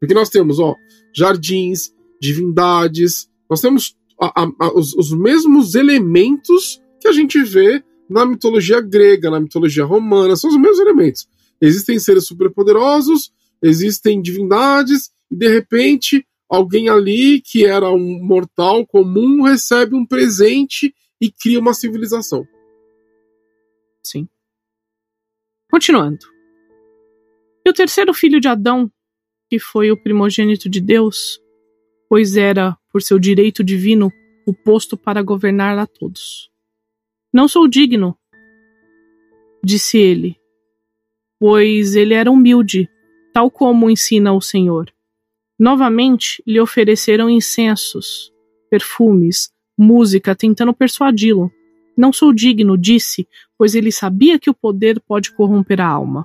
[0.00, 0.74] Porque nós temos, ó,
[1.14, 8.24] jardins, divindades, nós temos a- a- os, os mesmos elementos que a gente vê na
[8.26, 11.26] mitologia grega, na mitologia romana, são os mesmos elementos.
[11.60, 19.42] Existem seres superpoderosos, existem divindades, e de repente alguém ali que era um mortal comum
[19.42, 22.46] recebe um presente e cria uma civilização.
[24.02, 24.28] Sim.
[25.70, 26.26] Continuando.
[27.66, 28.90] E o terceiro filho de Adão,
[29.50, 31.40] que foi o primogênito de Deus,
[32.08, 34.10] pois era, por seu direito divino,
[34.46, 36.50] o posto para governar a todos.
[37.30, 38.18] Não sou digno,
[39.62, 40.40] disse ele,
[41.38, 42.88] pois ele era humilde,
[43.34, 44.90] tal como ensina o Senhor.
[45.58, 48.32] Novamente lhe ofereceram incensos,
[48.70, 51.50] perfumes, música, tentando persuadi-lo.
[51.96, 53.26] Não sou digno, disse,
[53.58, 56.24] pois ele sabia que o poder pode corromper a alma.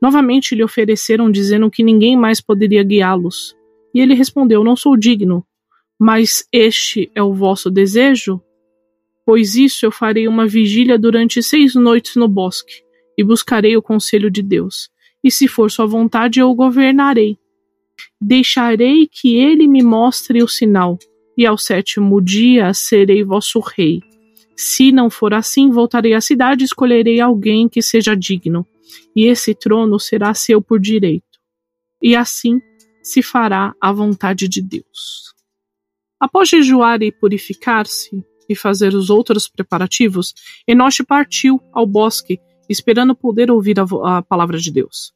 [0.00, 3.54] Novamente lhe ofereceram, dizendo que ninguém mais poderia guiá-los.
[3.94, 5.44] E ele respondeu: Não sou digno.
[5.98, 8.40] Mas este é o vosso desejo?
[9.24, 12.82] Pois isso eu farei uma vigília durante seis noites no bosque,
[13.18, 14.90] e buscarei o conselho de Deus.
[15.24, 17.38] E se for sua vontade, eu o governarei.
[18.20, 20.98] Deixarei que ele me mostre o sinal,
[21.36, 24.00] e ao sétimo dia serei vosso rei.
[24.56, 28.66] Se não for assim, voltarei à cidade e escolherei alguém que seja digno,
[29.14, 31.24] e esse trono será seu por direito.
[32.02, 32.60] E assim
[33.02, 35.34] se fará a vontade de Deus.
[36.18, 40.34] Após jejuar e purificar-se, e fazer os outros preparativos,
[40.66, 45.12] Enoche partiu ao bosque, esperando poder ouvir a, a palavra de Deus.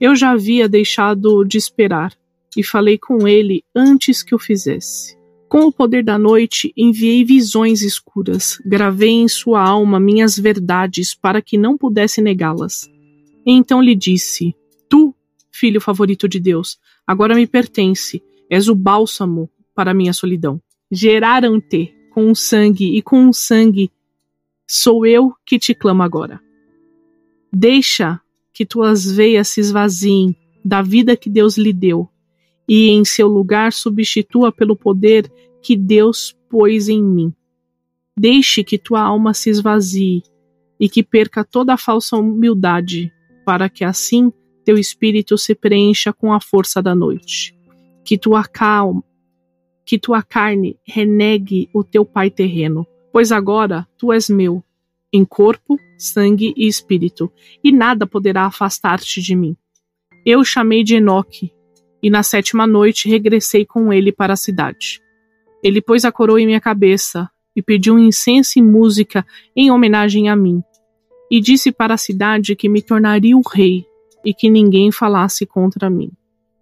[0.00, 2.12] Eu já havia deixado de esperar,
[2.56, 5.16] e falei com ele antes que o fizesse.
[5.48, 11.40] Com o poder da noite, enviei visões escuras, gravei em sua alma minhas verdades para
[11.40, 12.90] que não pudesse negá-las.
[13.46, 14.54] Então lhe disse:
[14.88, 15.14] Tu,
[15.52, 20.60] filho favorito de Deus, agora me pertence, és o bálsamo para minha solidão.
[20.90, 23.90] Geraram-te com o sangue, e com o sangue
[24.66, 26.40] sou eu que te clamo agora.
[27.52, 28.20] Deixa
[28.52, 32.08] que tuas veias se esvaziem da vida que Deus lhe deu
[32.68, 35.30] e em seu lugar substitua pelo poder
[35.62, 37.32] que Deus pôs em mim.
[38.16, 40.22] Deixe que tua alma se esvazie
[40.78, 43.12] e que perca toda a falsa humildade,
[43.44, 44.32] para que assim
[44.64, 47.54] teu espírito se preencha com a força da noite.
[48.04, 49.02] Que tua calma,
[49.84, 54.62] que tua carne renegue o teu pai terreno, pois agora tu és meu,
[55.12, 57.30] em corpo, sangue e espírito,
[57.62, 59.56] e nada poderá afastar-te de mim.
[60.24, 61.52] Eu chamei de Enoque,
[62.04, 65.00] e na sétima noite regressei com ele para a cidade.
[65.62, 69.24] Ele pôs a coroa em minha cabeça e pediu incenso e música
[69.56, 70.62] em homenagem a mim,
[71.30, 73.86] e disse para a cidade que me tornaria o rei
[74.22, 76.10] e que ninguém falasse contra mim.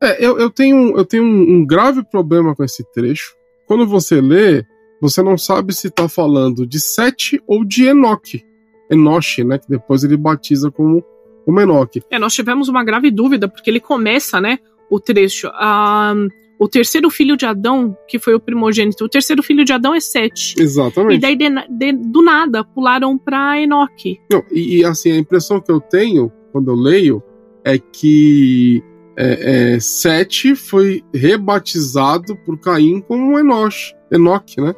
[0.00, 3.34] É, eu, eu tenho, eu tenho um, um grave problema com esse trecho.
[3.66, 4.64] Quando você lê,
[5.00, 8.44] você não sabe se está falando de Sete ou de Enoque.
[8.88, 9.58] Enoche, né?
[9.58, 11.04] Que depois ele batiza como,
[11.44, 12.00] como Enoque.
[12.10, 14.60] É, nós tivemos uma grave dúvida, porque ele começa, né?
[14.92, 15.48] O trecho.
[15.54, 16.14] Ah,
[16.58, 20.00] o terceiro filho de Adão, que foi o primogênito, o terceiro filho de Adão é
[20.00, 20.54] Sete.
[20.60, 21.16] Exatamente.
[21.16, 24.20] E daí, de, de, do nada, pularam pra Enoque.
[24.30, 27.22] Não, e, e, assim, a impressão que eu tenho quando eu leio
[27.64, 28.82] é que
[29.16, 34.74] é, é, Sete foi rebatizado por Caim como Enoch, Enoque, né?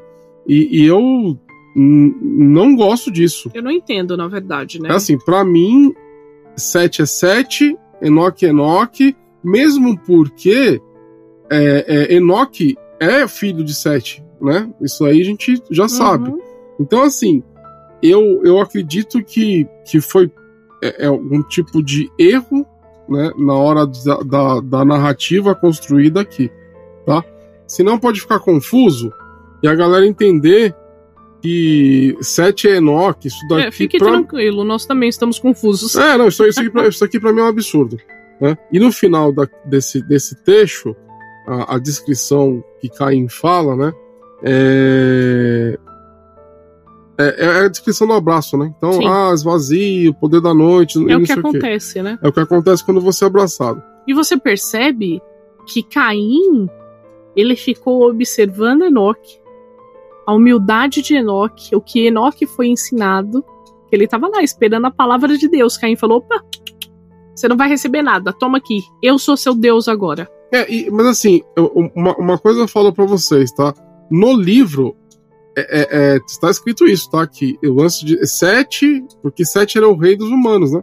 [0.46, 1.38] E, e eu
[1.76, 3.50] não gosto disso.
[3.52, 4.90] Eu não entendo, na verdade, né?
[4.90, 5.92] É assim, para mim,
[6.56, 10.80] Sete é Sete, Enoque é Enoque, mesmo porque
[11.50, 14.70] é, é, Enoque é filho de Sete, né?
[14.80, 15.88] Isso aí a gente já uhum.
[15.88, 16.34] sabe.
[16.80, 17.42] Então, assim,
[18.02, 20.30] eu, eu acredito que, que foi
[20.82, 22.66] é, é algum tipo de erro
[23.08, 26.50] né, na hora da, da, da, narrativa construída aqui,
[27.06, 27.24] tá?
[27.66, 29.12] Senão pode ficar confuso
[29.62, 30.74] e a galera entender
[31.40, 33.66] que Sete é Enoque, isso daqui...
[33.66, 34.08] É, fique pra...
[34.08, 35.94] tranquilo, nós também estamos confusos.
[35.94, 37.98] É, não, isso, isso, aqui, pra, isso aqui pra mim é um absurdo.
[38.40, 38.56] Né?
[38.72, 40.96] E no final da, desse, desse texto,
[41.46, 43.92] a, a, descrição que Caim fala, né?
[44.42, 45.78] É,
[47.16, 48.72] é, é, a descrição do abraço, né?
[48.76, 49.06] Então, Sim.
[49.06, 50.98] ah, esvazio, poder da noite.
[51.10, 52.18] É o que acontece, né?
[52.20, 53.82] É o que acontece quando você é abraçado.
[54.06, 55.22] E você percebe
[55.66, 56.68] que Caim,
[57.36, 59.38] ele ficou observando Enoque,
[60.26, 63.44] a humildade de Enoque, o que Enoque foi ensinado,
[63.88, 65.76] que ele estava lá esperando a palavra de Deus.
[65.76, 66.42] Caim falou: opa,
[67.34, 68.32] você não vai receber nada.
[68.32, 68.82] Toma aqui.
[69.02, 70.28] Eu sou seu Deus agora.
[70.52, 71.42] É, e, mas assim,
[71.94, 73.74] uma, uma, coisa eu falo para vocês, tá?
[74.10, 74.96] No livro,
[75.56, 77.26] é, é, é, está escrito isso, tá?
[77.26, 80.80] Que o lance de Sete, porque Sete era o rei dos humanos, né?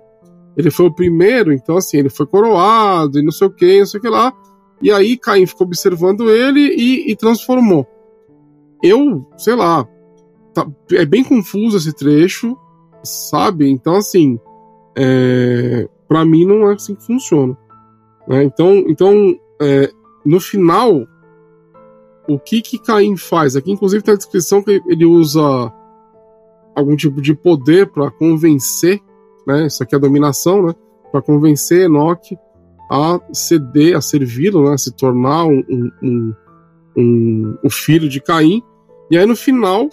[0.57, 3.85] Ele foi o primeiro, então assim, ele foi coroado e não sei o que, não
[3.85, 4.33] sei o que lá.
[4.81, 7.87] E aí Caim ficou observando ele e, e transformou.
[8.83, 9.87] Eu, sei lá,
[10.53, 12.57] tá, é bem confuso esse trecho,
[13.03, 13.69] sabe?
[13.69, 14.37] Então assim,
[14.97, 17.57] é, para mim não é assim que funciona.
[18.27, 18.43] Né?
[18.43, 19.89] Então, então é,
[20.25, 21.07] no final,
[22.27, 23.55] o que que Caim faz?
[23.55, 25.41] Aqui, inclusive, tem a descrição que ele usa
[26.75, 28.99] algum tipo de poder para convencer,
[29.47, 29.67] né?
[29.67, 30.75] Isso aqui é a dominação, né?
[31.13, 32.37] Para convencer Enoque
[32.91, 34.73] a ceder, a servi-lo, né?
[34.73, 36.33] A se tornar um, um, um,
[36.97, 38.61] um, o filho de Caim.
[39.09, 39.87] E aí no final,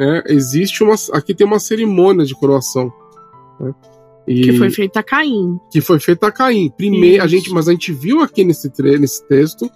[0.00, 0.94] é, existe uma.
[1.12, 2.92] Aqui tem uma cerimônia de coroação.
[3.58, 3.74] Né?
[4.28, 5.58] E, Que foi feita a Caim.
[5.72, 6.70] que foi feita a Caim.
[6.76, 9.68] Primeiro, a gente, mas a gente viu aqui nesse, tre- nesse texto,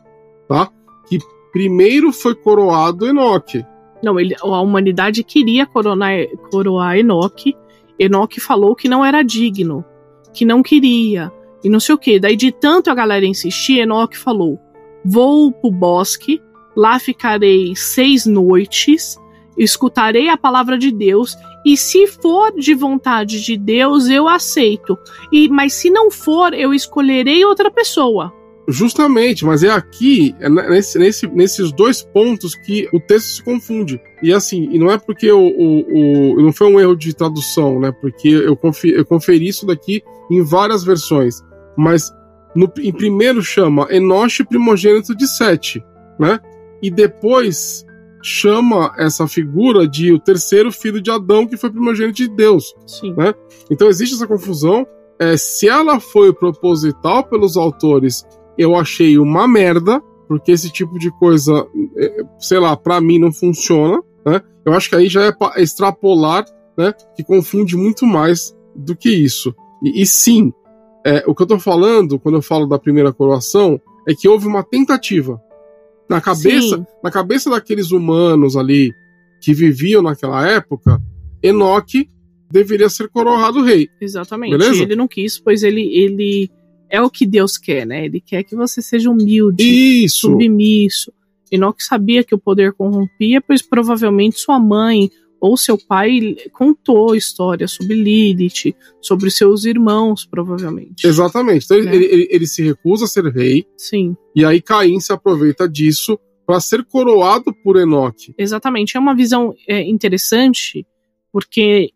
[0.48, 0.70] tá?
[1.09, 1.18] Que
[1.52, 3.64] primeiro foi coroado Enoque.
[4.02, 6.12] Não, ele, a humanidade queria coronar,
[6.50, 7.57] coroar Enoque.
[7.98, 9.85] Enoque falou que não era digno,
[10.33, 12.20] que não queria, e não sei o que.
[12.20, 14.59] Daí, de tanto a galera insistir, Enoque falou:
[15.04, 16.40] Vou pro bosque,
[16.76, 19.16] lá ficarei seis noites,
[19.57, 24.98] escutarei a palavra de Deus, e se for de vontade de Deus, eu aceito.
[25.33, 28.33] E, mas se não for, eu escolherei outra pessoa.
[28.66, 34.00] Justamente, mas é aqui, é nesse, nesse- nesses dois pontos que o texto se confunde.
[34.22, 37.79] E assim, e não é porque o, o, o- não foi um erro de tradução,
[37.79, 37.92] né?
[38.00, 41.42] Porque eu, confi, eu conferi isso daqui em várias versões.
[41.77, 42.11] Mas
[42.57, 45.85] no, em primeiro chama Enoche primogênito de Sete,
[46.18, 46.40] né?
[46.83, 47.84] E depois
[48.24, 52.74] chama essa figura de o terceiro filho de Adão, que foi primogênito de Deus.
[52.87, 53.14] Sim.
[53.70, 54.87] Então existe essa confusão.
[55.18, 58.24] É, se ela foi proposital pelos autores,
[58.56, 63.30] eu achei uma merda, porque esse tipo de coisa, é, sei lá, pra mim não
[63.30, 64.02] funciona.
[64.24, 64.40] Né?
[64.64, 66.46] Eu acho que aí já é extrapolar,
[66.78, 66.94] né?
[67.14, 69.54] Que confunde muito mais do que isso.
[69.82, 70.50] E, e sim,
[71.06, 74.46] é, o que eu tô falando, quando eu falo da primeira coroação, é que houve
[74.46, 75.40] uma tentativa.
[76.09, 76.87] Na cabeça, Sim.
[77.03, 78.93] na cabeça daqueles humanos ali
[79.40, 81.01] que viviam naquela época,
[81.43, 82.09] Enoque
[82.51, 83.88] deveria ser coroado rei.
[84.01, 84.53] Exatamente.
[84.57, 84.83] Beleza?
[84.83, 86.51] Ele não quis, pois ele, ele
[86.88, 88.05] é o que Deus quer, né?
[88.05, 89.64] Ele quer que você seja humilde,
[90.05, 90.29] Isso.
[90.29, 91.12] submisso.
[91.51, 95.11] Enoque sabia que o poder corrompia, pois provavelmente sua mãe
[95.46, 101.07] ou seu pai contou histórias sobre Lilith, sobre seus irmãos, provavelmente.
[101.07, 101.64] Exatamente.
[101.66, 101.94] Então ele, Né?
[101.96, 106.18] ele, ele- ele se recusa a ser rei, Sim, e aí Caim se aproveita disso
[106.46, 108.35] para ser coroado por Enoque.
[108.38, 108.96] exatamente.
[108.96, 110.87] É uma visão é, interessante,
[111.33, 111.90] porque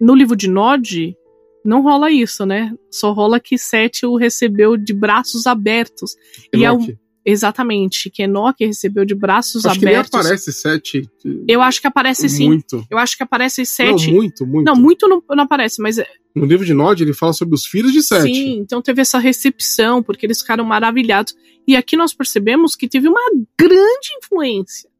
[0.00, 1.16] no livro de Nod
[1.64, 2.72] não rola isso, né?
[2.90, 6.14] Só rola que Sete o recebeu de braços abertos.
[6.54, 6.98] E é um- Enoque.
[7.24, 10.20] Exatamente, que Enoque recebeu de braços Acho que nem abertos.
[10.20, 11.08] aparece sete.
[11.48, 12.46] Eu acho que aparece sim.
[12.48, 12.86] Muito.
[12.90, 14.08] Eu acho que aparece sete.
[14.08, 14.66] Não, muito, muito.
[14.66, 17.64] Não, muito não, não aparece, mas é- No livro de Nod, ele fala sobre os
[17.64, 18.24] filhos de Sete.
[18.34, 21.34] sim, então teve essa recepção, porque eles ficaram maravilhados.
[21.66, 23.20] E aqui nós percebemos que teve uma
[23.58, 24.90] grande influência.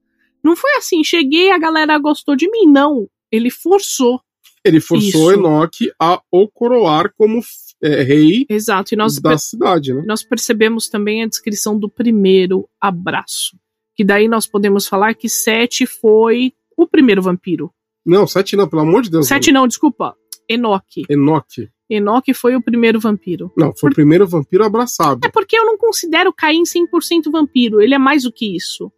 [0.43, 3.07] Não foi assim, cheguei, a galera gostou de mim, não.
[3.31, 4.21] Ele forçou.
[4.65, 5.33] Ele forçou Isso.
[5.33, 7.43] Enoque a o coroar como
[7.85, 8.95] é, rei Exato.
[8.95, 10.03] E nós, da cidade, né?
[10.07, 13.59] nós percebemos também a descrição do primeiro abraço.
[13.95, 17.71] Que daí nós podemos falar que Sete foi o primeiro vampiro.
[18.05, 19.29] Não, Sete não, pelo amor de Deus.
[19.29, 20.17] Sete não, desculpa.
[20.49, 21.03] Enoque.
[21.09, 21.69] Enoque.
[21.89, 23.53] Enoque foi o primeiro vampiro.
[23.57, 25.21] Não, foi o primeiro vampiro abraçado.
[25.25, 27.81] É porque eu não considero Caim 100% vampiro.
[27.81, 28.91] Ele é mais do que isso.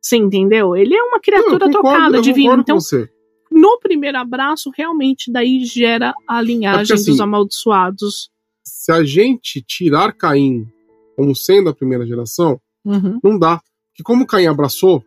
[0.00, 0.76] Você entendeu?
[0.76, 2.54] Ele é uma Não, criatura eu concordo, tocada, divina.
[2.54, 3.08] Então, você.
[3.50, 8.30] No primeiro abraço, realmente daí gera a linhagem assim, dos amaldiçoados.
[8.64, 10.66] Se a gente tirar Caim
[11.16, 13.18] como sendo a primeira geração, Uhum.
[13.22, 13.60] não dá.
[13.90, 15.04] Porque como Caim abraçou,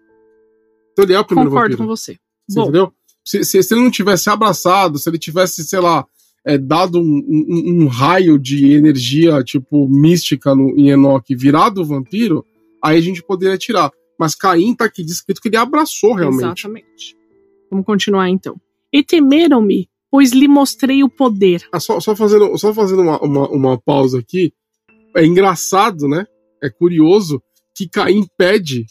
[0.91, 1.87] então ele é o primeiro Concordo vampiro.
[1.89, 2.17] com você.
[2.47, 2.93] Você entendeu?
[3.23, 6.05] Se, se, se ele não tivesse abraçado, se ele tivesse, sei lá,
[6.43, 12.43] é, dado um, um- um raio de energia, tipo, mística no, em Enoque virado vampiro,
[12.83, 13.91] aí a gente poderia tirar.
[14.19, 16.43] Mas Caim tá aqui descrito que ele abraçou realmente.
[16.65, 17.15] exatamente.
[17.71, 18.55] Vamos continuar então.
[18.91, 21.63] E temeram-me, pois lhe mostrei o poder.
[21.71, 24.53] Ah, só, só fazendo, só fazendo uma, uma, uma pausa aqui.
[25.15, 26.25] É engraçado, né?
[26.61, 27.41] É curioso
[27.75, 28.85] que Caim pede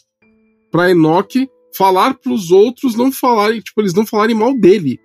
[0.71, 4.99] pra Enoque falar pros outros não falarem, tipo, eles não falarem mal dele.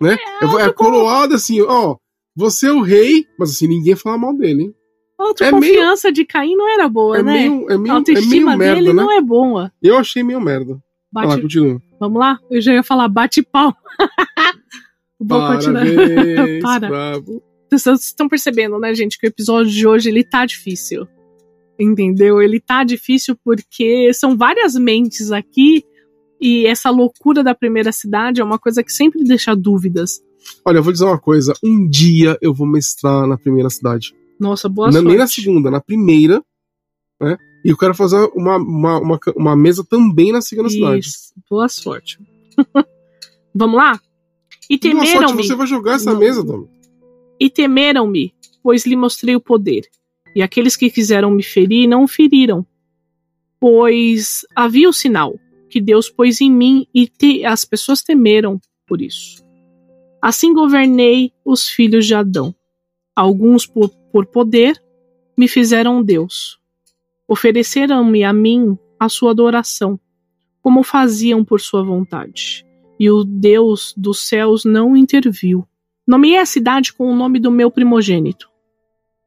[0.00, 0.16] Né?
[0.40, 1.96] É, é outro coroado assim, ó.
[2.36, 4.74] Você é o rei, mas assim, ninguém fala mal dele, hein?
[5.18, 7.32] A É autoconfiança de Caim não era boa, É né?
[7.48, 9.02] meio, é a meio, é autoestima meio merda, dele né?
[9.02, 9.72] não é boa.
[9.80, 10.82] Eu achei meio merda.
[11.14, 11.80] Vai lá, Bate, continua.
[12.00, 12.38] Vamos lá?
[12.50, 13.72] Eu já ia falar bate pau.
[15.18, 15.84] Vou continuar.
[16.60, 16.88] Para.
[16.88, 17.42] bravo.
[17.70, 21.06] Vocês estão percebendo, né, gente, que o episódio de hoje ele tá difícil.
[21.78, 22.40] Entendeu?
[22.42, 25.84] Ele tá difícil porque são várias mentes aqui
[26.40, 30.20] e essa loucura da primeira cidade é uma coisa que sempre deixa dúvidas.
[30.64, 31.52] Olha, eu vou dizer uma coisa.
[31.64, 34.14] Um dia eu vou mestrar na primeira cidade.
[34.38, 35.06] Nossa, boa Na- sorte.
[35.08, 36.42] nem na segunda, na primeira.
[37.20, 37.36] Né?
[37.64, 40.98] E eu quero fazer uma, uma, uma, uma mesa também na cidade.
[40.98, 42.18] Isso, boa sorte.
[43.54, 43.98] Vamos lá?
[44.68, 45.42] E temeram-me.
[45.46, 46.18] você vai jogar essa Não.
[46.18, 46.68] mesa, Dom.
[47.40, 49.82] E temeram-me, pois lhe mostrei o poder.
[50.34, 52.66] E aqueles que quiseram me ferir não o feriram.
[53.60, 55.34] Pois havia o sinal
[55.70, 59.42] que Deus pôs em mim e te- as pessoas temeram por isso.
[60.20, 62.54] Assim governei os filhos de Adão.
[63.14, 64.80] Alguns por, por poder
[65.36, 66.58] me fizeram Deus.
[67.26, 69.98] Ofereceram-me a mim a sua adoração.
[70.64, 72.64] como faziam por sua vontade.
[72.98, 75.68] E o Deus dos céus não interviu.
[76.06, 78.48] Nomeei a cidade com o nome do meu primogênito.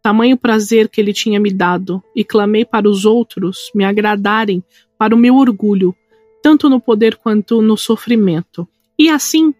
[0.01, 4.63] Tamanho prazer que ele tinha me dado, e clamei para os outros me agradarem
[4.97, 5.95] para o meu orgulho,
[6.41, 8.67] tanto no poder quanto no sofrimento.
[8.97, 9.53] E assim,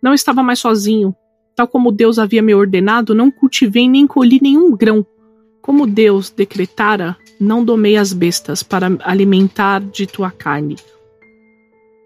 [0.00, 1.12] não estava mais sozinho.
[1.56, 5.04] Tal como Deus havia me ordenado, não cultivei nem colhi nenhum grão.
[5.66, 10.76] Como Deus decretara, não domei as bestas para alimentar de tua carne.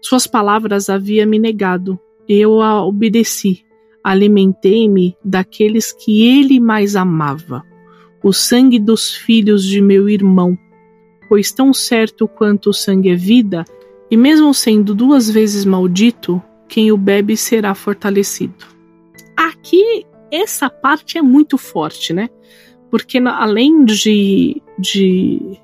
[0.01, 3.63] Suas palavras havia me negado, eu a obedeci.
[4.03, 7.63] Alimentei-me daqueles que ele mais amava,
[8.23, 10.57] o sangue dos filhos de meu irmão.
[11.29, 13.63] Pois tão certo quanto o sangue é vida,
[14.09, 18.65] e mesmo sendo duas vezes maldito, quem o bebe será fortalecido.
[19.37, 22.27] Aqui, essa parte é muito forte, né?
[22.91, 25.57] Porque além de, de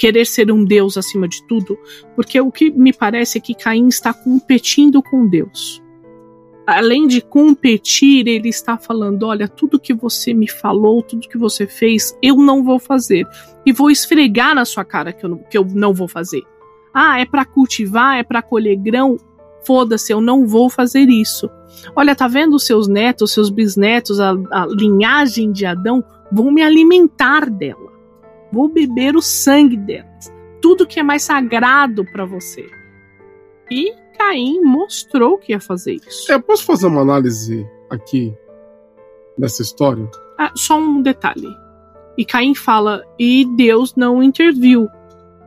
[0.00, 1.78] querer ser um Deus acima de tudo,
[2.16, 5.82] porque o que me parece é que Caim está competindo com Deus.
[6.66, 11.66] Além de competir, ele está falando: olha, tudo que você me falou, tudo que você
[11.66, 13.26] fez, eu não vou fazer.
[13.66, 16.42] E vou esfregar na sua cara que eu não, que eu não vou fazer.
[16.94, 19.18] Ah, é para cultivar, é para colher grão.
[19.66, 21.50] Foda-se, eu não vou fazer isso.
[21.94, 27.48] Olha, tá vendo seus netos, seus bisnetos, a, a linhagem de Adão vão me alimentar
[27.48, 27.92] dela.
[28.52, 30.32] Vou beber o sangue delas.
[30.60, 32.68] Tudo que é mais sagrado para você.
[33.70, 36.30] E Caim mostrou que ia fazer isso.
[36.30, 38.34] É, eu posso fazer uma análise aqui
[39.38, 40.08] dessa história?
[40.38, 41.48] Ah, só um detalhe.
[42.18, 44.88] E Caim fala: e Deus não interviu,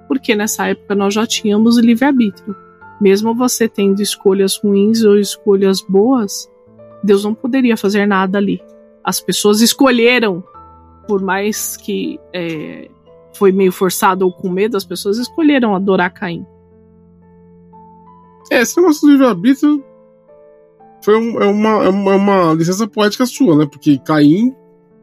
[0.07, 2.55] porque nessa época nós já tínhamos livre-arbítrio.
[2.99, 6.49] Mesmo você tendo escolhas ruins ou escolhas boas,
[7.03, 8.61] Deus não poderia fazer nada ali.
[9.03, 10.43] As pessoas escolheram,
[11.07, 12.89] por mais que é,
[13.33, 16.45] foi meio forçado ou com medo, as pessoas escolheram adorar Caim.
[18.51, 19.83] É, esse negócio do livre-arbítrio
[21.03, 23.65] foi um, é, uma, é uma licença poética sua, né?
[23.65, 24.53] Porque Caim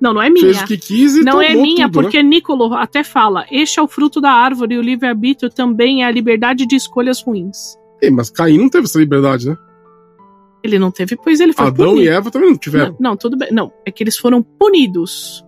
[0.00, 0.46] não, não é minha.
[0.46, 2.28] Fez o que quis e Não é minha, tudo, porque né?
[2.28, 6.10] Nicolo até fala: este é o fruto da árvore e o livre-arbítrio também é a
[6.10, 7.76] liberdade de escolhas ruins.
[8.00, 9.56] Ei, mas Caim não teve essa liberdade, né?
[10.62, 12.04] Ele não teve, pois ele foi Adão punido.
[12.04, 12.96] e Eva também não tiveram.
[12.98, 13.50] Não, não, tudo bem.
[13.52, 15.44] Não, é que eles foram punidos.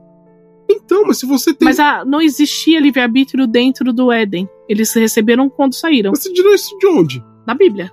[0.70, 1.66] Então, mas se você tem.
[1.66, 4.48] Mas ah, não existia livre-arbítrio dentro do Éden.
[4.68, 6.14] Eles receberam quando saíram.
[6.14, 7.24] Você tirou isso de onde?
[7.46, 7.92] Da Bíblia.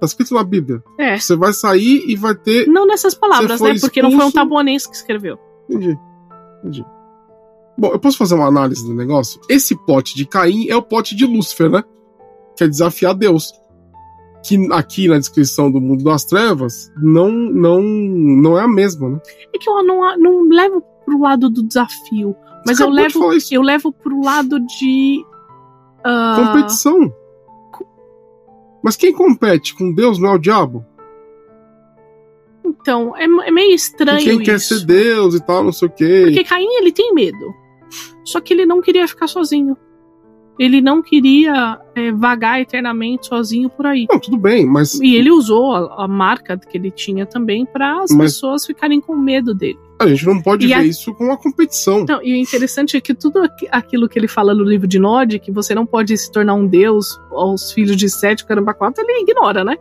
[0.00, 0.82] Tá escrito na Bíblia.
[0.98, 1.16] É.
[1.18, 2.66] Você vai sair e vai ter.
[2.66, 3.74] Não nessas palavras, né?
[3.80, 5.38] Porque não foi um expulso- tabuanense que escreveu.
[5.68, 5.98] Entendi.
[6.60, 6.84] Entendi.
[7.76, 9.40] Bom, eu posso fazer uma análise do negócio?
[9.48, 11.82] Esse pote de Caim é o pote de Lúcifer, né?
[12.56, 13.52] Que é desafiar Deus.
[14.46, 19.18] Que aqui na descrição do mundo das trevas não não não é a mesma, né?
[19.54, 22.34] É que eu não, não levo pro lado do desafio.
[22.66, 25.24] Mas Você eu levo, eu levo pro lado de.
[26.02, 27.12] ah, Competição.
[28.82, 30.84] Mas quem compete com Deus não é o diabo?
[32.64, 34.78] Então, é, é meio E estranho quem quer isso.
[34.78, 36.22] ser Deus e tal, não sei o quê.
[36.26, 37.54] Porque Caim, ele tem medo.
[38.24, 39.76] Só que ele não queria ficar sozinho.
[40.58, 44.06] Ele não queria é, vagar eternamente sozinho por aí.
[44.10, 48.02] Não, tudo bem, mas E ele usou a, a marca que ele tinha também para
[48.02, 49.78] as Mas- pessoas ficarem com medo dele.
[50.00, 52.00] A gente não pode E ver a- isso com uma competição.
[52.00, 54.98] Então, e o interessante é que tudo aqui- aquilo que ele fala no livro de
[54.98, 59.02] Nod, que você não pode se tornar um deus aos filhos de Sete, caramba, quatro,
[59.06, 59.76] ele ignora, né?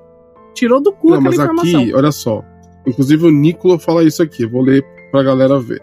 [0.53, 1.81] Tirou do cu Não, aquela mas informação.
[1.81, 2.43] aqui, olha só.
[2.85, 5.81] Inclusive o Nicola fala isso aqui, vou ler pra galera ver.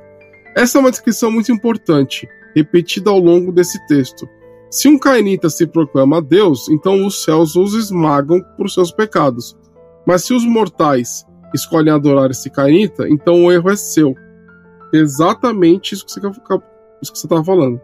[0.57, 4.29] Essa é uma descrição muito importante, repetida ao longo desse texto.
[4.71, 9.57] Se um cainita se proclama Deus, então os céus os esmagam por seus pecados.
[10.07, 11.25] Mas se os mortais
[11.55, 14.15] escolhem adorar esse cainita, então o erro é seu.
[14.93, 17.81] Exatamente isso que você você estava falando.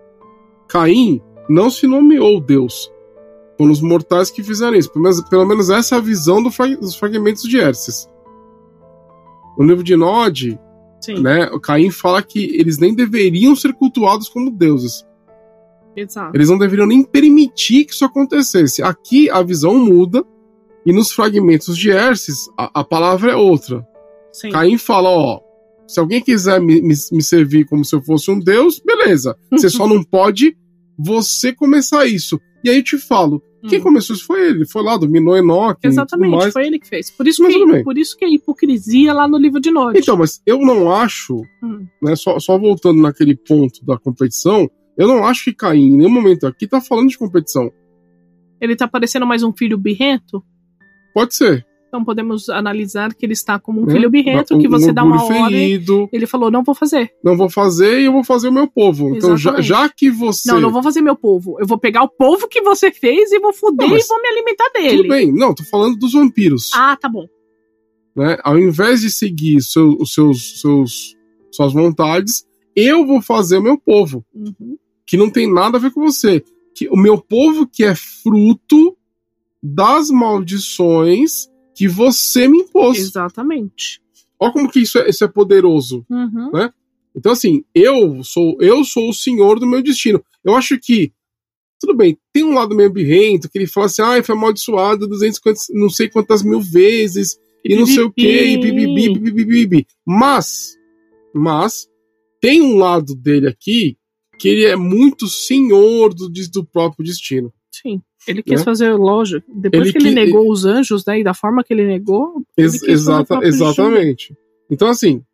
[0.69, 2.93] Caim não se nomeou Deus.
[3.57, 4.93] Foram os mortais que fizeram isso.
[4.93, 8.09] Pelo menos, pelo menos essa é a visão do fra- dos fragmentos de Hérces.
[9.57, 10.61] No livro de Nod,
[11.01, 15.07] Sim, né, o Caim fala que eles nem deveriam ser cultuados como deuses.
[15.97, 16.37] exato.
[16.37, 18.83] Eles não deveriam nem permitir que isso acontecesse.
[18.83, 20.23] Aqui a visão muda
[20.87, 23.87] e nos fragmentos de Hérces a, a palavra é outra.
[24.33, 24.51] Sim.
[24.51, 25.41] Caim fala, ó,
[25.87, 29.37] se alguém quiser me, me, me servir como se eu fosse um deus, beleza.
[29.51, 30.57] Você só não pode
[30.99, 32.41] você começar isso.
[32.65, 33.83] E aí eu te falo, quem Hum.
[33.83, 34.67] começou isso foi ele.
[34.67, 36.53] Foi lá, dominou Enoque e tudo Exatamente, mais.
[36.53, 37.11] foi ele que fez.
[37.11, 39.99] Por isso Mas que, por isso que a hipocrisia lá no livro de Nod.
[39.99, 41.87] Então, mas eu não acho, Hum.
[42.03, 46.11] né, só, só voltando naquele ponto da competição, eu não acho que Caim, em nenhum
[46.11, 47.71] momento aqui, tá falando de competição.
[48.61, 50.43] Ele tá parecendo mais um filho birrento?
[51.17, 51.67] Pode ser.
[51.89, 53.93] Então podemos analisar que ele está como um né?
[53.95, 55.59] filho birrento, Um- que você um dá uma orgulho ordem.
[55.61, 57.11] ferido, Ele falou: não vou fazer.
[57.25, 59.17] não vou fazer e eu vou fazer o meu povo.
[59.17, 59.67] Então, já, Exatamente.
[59.69, 60.53] já que você.
[60.53, 61.57] Não, não vou fazer meu povo.
[61.59, 64.29] Eu vou pegar o povo que você fez e vou fuder Não, e vou me
[64.29, 64.97] alimentar dele.
[64.99, 66.71] Tudo bem, não, tô falando dos vampiros.
[66.75, 67.25] Ah, tá bom.
[68.15, 68.37] né?
[68.43, 71.15] Ao invés de seguir seu- os seus, seus,
[71.53, 72.45] suas vontades,
[72.75, 74.77] eu vou fazer o meu povo, Uhum.
[75.07, 76.43] que não tem nada a ver com você.
[76.75, 78.97] Que o meu povo que é fruto
[79.75, 82.99] das maldições que você me impôs.
[82.99, 84.01] Exatamente.
[84.39, 86.05] Olha como que isso é, isso é poderoso.
[86.09, 86.51] Uhum.
[87.15, 90.23] Então, assim, eu sou eu sou o senhor do meu destino.
[90.45, 91.13] Eu acho que,
[91.81, 95.61] tudo bem, tem um lado meio birrento, que ele fala assim, ah, foi amaldiçoado 250,
[95.71, 99.87] não sei quantas mil vezes, e não sei o quê, e bibibi, bibibi, bibibi.
[100.07, 100.77] Mas,
[101.35, 101.89] mas,
[102.41, 103.97] tem um lado dele aqui
[104.39, 107.53] que ele é muito senhor do, do próprio destino.
[107.73, 108.03] Sim.
[108.27, 108.65] Ele quis Né?
[108.65, 109.43] fazer loja.
[109.49, 111.21] Depois Ele que ele que- negou os anjos, né?
[111.21, 112.43] E da forma que ele negou.
[112.57, 114.37] ele Ex- o exata, exatamente.
[114.71, 115.25] Então, assim,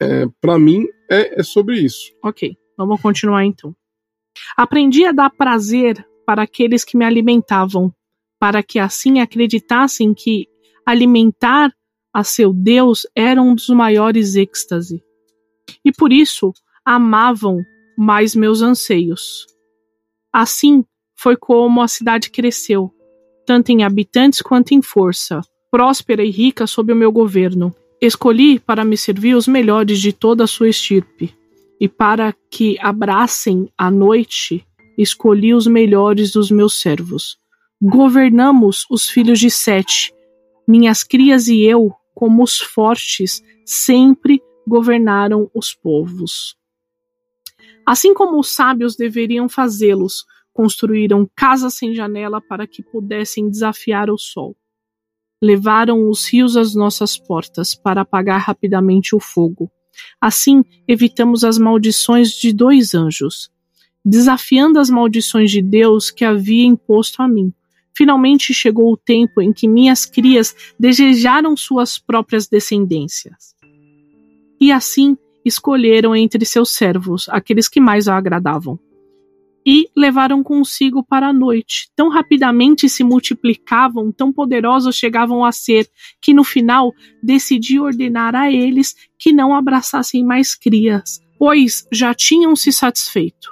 [0.00, 2.12] é, para mim é, é sobre isso.
[2.22, 3.74] Ok, vamos continuar então.
[4.56, 7.92] Aprendi a dar prazer para aqueles que me alimentavam,
[8.38, 10.46] para que assim acreditassem que
[10.86, 11.72] alimentar
[12.14, 15.02] a seu Deus era um dos maiores êxtase.
[15.84, 16.52] E por isso
[16.84, 17.58] amavam
[17.98, 19.46] mais meus anseios.
[20.32, 20.84] Assim
[21.20, 22.90] foi como a cidade cresceu,
[23.44, 27.74] tanto em habitantes quanto em força, próspera e rica sob o meu governo.
[28.00, 31.36] Escolhi para me servir os melhores de toda a sua estirpe
[31.78, 34.66] e para que abracem a noite,
[34.96, 37.36] escolhi os melhores dos meus servos.
[37.82, 40.14] Governamos os filhos de Sete,
[40.66, 46.56] minhas crias e eu, como os fortes, sempre governaram os povos.
[47.86, 50.24] Assim como os sábios deveriam fazê-los,
[50.60, 54.54] construíram casas sem janela para que pudessem desafiar o sol.
[55.42, 59.70] Levaram os rios às nossas portas para apagar rapidamente o fogo.
[60.20, 63.50] Assim, evitamos as maldições de dois anjos,
[64.04, 67.54] desafiando as maldições de Deus que havia imposto a mim.
[67.96, 73.54] Finalmente chegou o tempo em que minhas crias desejaram suas próprias descendências.
[74.60, 78.78] E assim escolheram entre seus servos aqueles que mais a agradavam.
[79.66, 81.90] E levaram consigo para a noite.
[81.94, 85.88] Tão rapidamente se multiplicavam, tão poderosos chegavam a ser,
[86.20, 86.92] que no final
[87.22, 93.50] decidi ordenar a eles que não abraçassem mais crias, pois já tinham se satisfeito.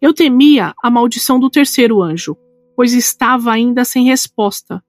[0.00, 2.36] Eu temia a maldição do terceiro anjo,
[2.76, 4.82] pois estava ainda sem resposta,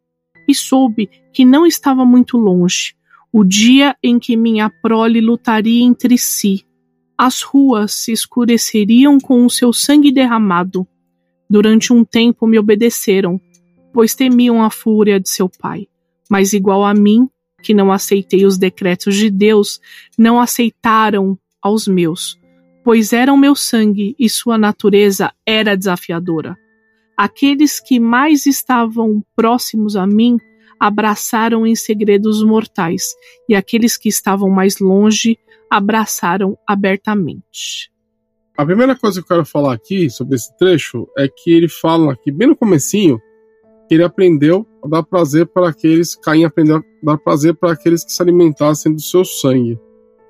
[0.47, 2.95] e soube que não estava muito longe,
[3.33, 6.65] o dia em que minha prole lutaria entre si.
[7.23, 10.87] As ruas se escureceriam com o seu sangue derramado.
[11.47, 13.39] Durante um tempo me obedeceram,
[13.93, 15.87] pois temiam a fúria de seu pai.
[16.27, 17.29] Mas igual a mim,
[17.61, 19.79] que não aceitei os decretos de Deus,
[20.17, 22.39] não aceitaram aos meus,
[22.83, 26.57] pois eram meu sangue e sua natureza era desafiadora.
[27.15, 30.39] Aqueles que mais estavam próximos a mim
[30.79, 33.13] abraçaram em segredo os mortais,
[33.47, 35.37] e aqueles que estavam mais longe
[35.71, 37.89] abraçaram abertamente.
[38.57, 42.11] A primeira coisa que eu quero falar aqui sobre esse trecho é que ele fala
[42.11, 43.17] aqui, bem no comecinho,
[43.87, 48.03] que ele aprendeu a dar prazer para aqueles, Caim aprendeu a dar prazer para aqueles
[48.03, 49.79] que se alimentassem do seu sangue.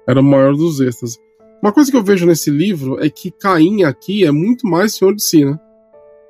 [0.08, 1.18] Era o maior dos êxtases.
[1.62, 5.16] Uma coisa que eu vejo nesse livro é que Caim aqui é muito mais senhor
[5.16, 5.60] de si, né?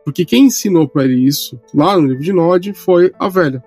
[0.03, 3.64] Porque quem ensinou para ele isso, lá no livro de Nod, foi a velha.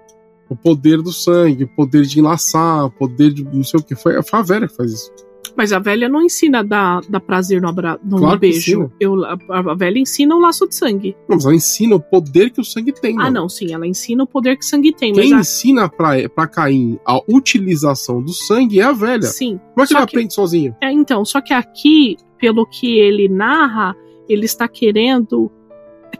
[0.48, 3.94] O poder do sangue, o poder de enlaçar, o poder de não sei o que.
[3.94, 5.10] Foi, a velha que faz isso.
[5.56, 8.90] Mas a velha não ensina a dar, dar prazer no, abra, no Claro beijo.
[8.98, 11.16] Eu, a, a velha ensina o laço de sangue.
[11.28, 13.14] Não, mas ela ensina o poder que o sangue tem.
[13.14, 13.42] Ah, mano.
[13.42, 15.12] não, sim, ela ensina o poder que sangue tem.
[15.12, 19.22] Quem mas ensina pra, pra Caim a utilização do sangue é a a, velha.
[19.22, 19.60] sim.
[19.74, 20.74] Como é que ele que- aprende sozinho?
[20.82, 23.94] É, então, só que aqui, pelo que ele narra,
[24.28, 25.50] ele está querendo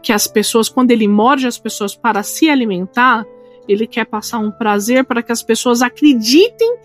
[0.01, 3.25] que as pessoas, quando ele morde as pessoas para se alimentar,
[3.67, 6.75] ele quer passar um prazer para que as pessoas acreditem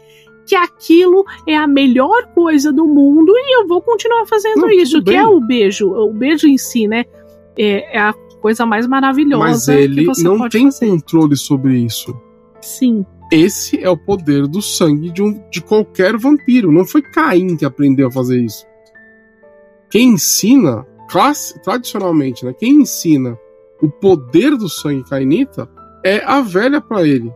[0.51, 5.01] que aquilo é a melhor coisa do mundo e eu vou continuar fazendo Não, isso,
[5.01, 5.93] que é o beijo.
[5.93, 7.05] O beijo em si, né?
[7.57, 10.89] É, é a coisa mais maravilhosa Mas que ele você não tem fazer.
[10.89, 12.13] controle sobre isso.
[12.61, 16.73] Sim, Esse é o poder do sangue de, um, de qualquer vampiro.
[16.73, 18.67] Não foi Caim que aprendeu a fazer isso.
[19.89, 22.53] Quem ensina, class- tradicionalmente, né?
[22.59, 23.39] Quem ensina
[23.81, 25.69] o poder do sangue cainita
[26.05, 27.33] é a velha pra ele.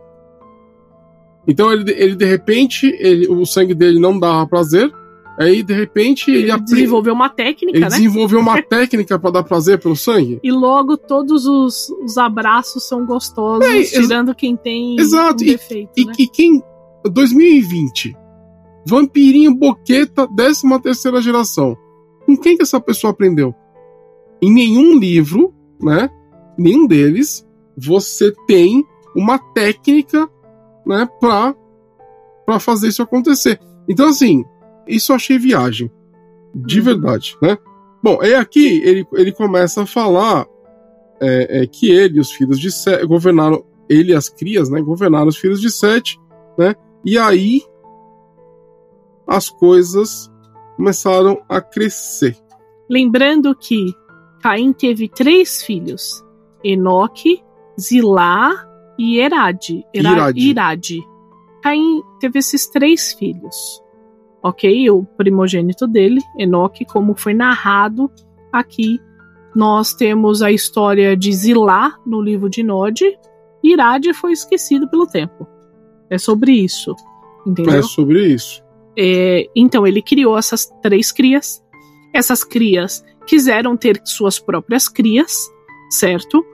[1.47, 4.91] Então ele, ele de repente, ele, o sangue dele não dava prazer,
[5.37, 7.89] Aí, de repente, ele, Ele desenvolveu uma técnica, ele né?
[7.89, 10.39] desenvolveu uma técnica pra dar prazer pelo sangue.
[10.41, 15.91] E logo todos os, os abraços são gostosos, É, tirando quem tem Exato, um defeito,
[15.97, 16.13] E, né?
[16.17, 16.63] e quem.
[17.03, 18.15] 2020.
[18.87, 21.75] Vampirinho Boqueta, 13 terceira geração.
[22.25, 23.53] Com quem que essa pessoa aprendeu?
[24.41, 26.09] Em nenhum livro, né?
[26.57, 27.45] Nenhum deles,
[27.77, 28.83] você tem
[29.15, 30.29] uma técnica,
[30.85, 31.09] né?
[31.19, 31.55] Pra,
[32.45, 33.59] pra fazer isso acontecer.
[33.87, 34.43] Então, assim,
[34.87, 35.91] isso eu achei viagem.
[36.53, 36.85] De Uhum.
[36.85, 37.57] verdade, né?
[38.01, 40.45] Bom, é aqui ele, ele começa a falar
[41.19, 44.81] é, é, que ele e os filhos de Sete governaram, ele e as crias, né?
[44.81, 46.19] Governaram os filhos de Sete,
[46.57, 46.75] né?
[47.03, 47.61] E aí
[49.27, 50.31] as coisas
[50.77, 52.37] começaram a crescer.
[52.89, 53.93] Lembrando que
[54.41, 56.23] Caim teve três filhos:
[56.63, 57.43] Enoque,
[57.79, 58.51] Zilá
[58.97, 59.85] e Erade.
[59.93, 60.39] Era- Irade.
[60.39, 60.99] Irade.
[61.61, 63.81] Caim teve esses três filhos.
[64.43, 64.89] Ok?
[64.91, 68.11] O primogênito dele, Enoque, como foi narrado
[68.51, 68.99] aqui,
[69.55, 73.03] nós temos a história de Zilá no livro de Nod.
[73.63, 75.47] Irade foi esquecido pelo tempo.
[76.09, 76.93] É sobre isso.
[77.47, 77.79] Entendeu?
[77.79, 78.63] É sobre isso.
[78.97, 81.63] É, então ele criou essas três crias.
[82.13, 85.49] Essas crias quiseram ter suas próprias crias,
[85.89, 86.45] certo?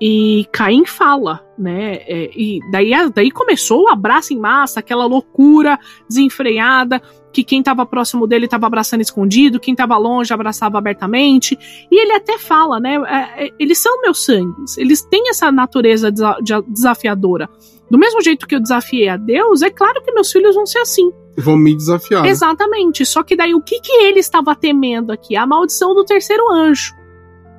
[0.00, 1.96] E Caim fala, né?
[2.06, 5.78] é, e daí, daí começou o abraço em massa, aquela loucura
[6.08, 11.58] desenfreada, que quem estava próximo dele estava abraçando escondido, quem estava longe abraçava abertamente.
[11.90, 12.96] E ele até fala, né?
[13.06, 17.48] é, é, eles são meus sangues, eles têm essa natureza desa- de- desafiadora.
[17.90, 20.78] Do mesmo jeito que eu desafiei a Deus, é claro que meus filhos vão ser
[20.78, 21.10] assim.
[21.36, 22.24] Vão me desafiar.
[22.26, 23.04] Exatamente.
[23.04, 25.36] Só que daí o que, que ele estava temendo aqui?
[25.36, 26.94] A maldição do terceiro anjo.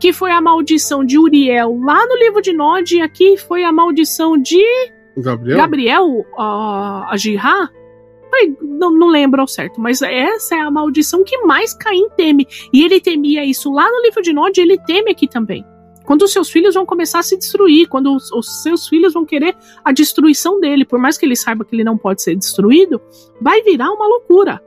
[0.01, 3.71] Que foi a maldição de Uriel lá no livro de Nod, e aqui foi a
[3.71, 4.59] maldição de
[5.15, 5.57] Gabriel?
[5.57, 7.15] Gabriel, a, a
[8.61, 12.47] Não, não lembro ao certo, mas essa é a maldição que mais Caim teme.
[12.73, 15.63] E ele temia isso lá no livro de Nod, e ele teme aqui também.
[16.03, 19.23] Quando os seus filhos vão começar a se destruir, quando os, os seus filhos vão
[19.23, 22.99] querer a destruição dele, por mais que ele saiba que ele não pode ser destruído,
[23.39, 24.59] vai virar uma loucura.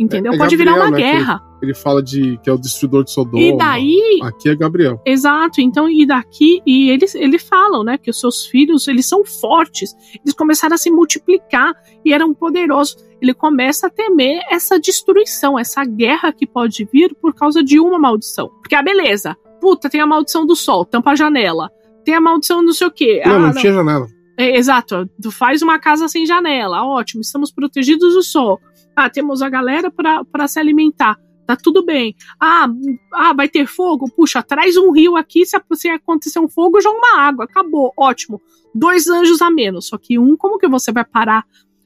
[0.00, 0.32] Entendeu?
[0.32, 1.42] É- é pode virar Gabriel, uma né, guerra.
[1.62, 3.42] Ele fala de que é o destruidor de Sodoma.
[3.42, 5.00] E daí, Aqui é Gabriel.
[5.04, 9.22] Exato, então, e daqui, e eles, eles falam, né, que os seus filhos, eles são
[9.24, 9.94] fortes,
[10.24, 12.96] eles começaram a se multiplicar e eram poderosos.
[13.20, 17.98] Ele começa a temer essa destruição, essa guerra que pode vir por causa de uma
[17.98, 18.48] maldição.
[18.62, 21.70] Porque, ah, beleza, puta, tem a maldição do sol, tampa a janela.
[22.02, 23.22] Tem a maldição não sei o quê.
[23.26, 24.06] Não, ah, não tinha janela.
[24.38, 28.58] é, exato, tu faz uma casa sem janela, ótimo, estamos protegidos do sol.
[28.94, 32.14] Ah, temos a galera para se alimentar, tá tudo bem.
[32.40, 32.68] Ah,
[33.12, 34.10] ah, vai ter fogo?
[34.10, 38.40] Puxa, traz um rio aqui, se, se acontecer um fogo, joga uma água, acabou, ótimo.
[38.74, 41.44] Dois anjos a menos, só que um, como que você vai parar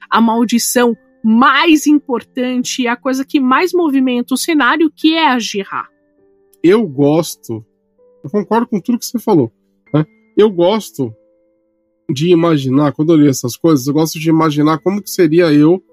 [0.09, 5.87] a maldição mais importante, a coisa que mais movimenta o cenário, que é a Jirá?
[6.63, 7.65] Eu gosto.
[8.23, 9.51] Eu concordo com tudo que você falou.
[9.91, 10.05] Né?
[10.37, 11.11] Eu gosto
[12.09, 15.83] de imaginar, quando eu li essas coisas, eu gosto de imaginar como que seria eu,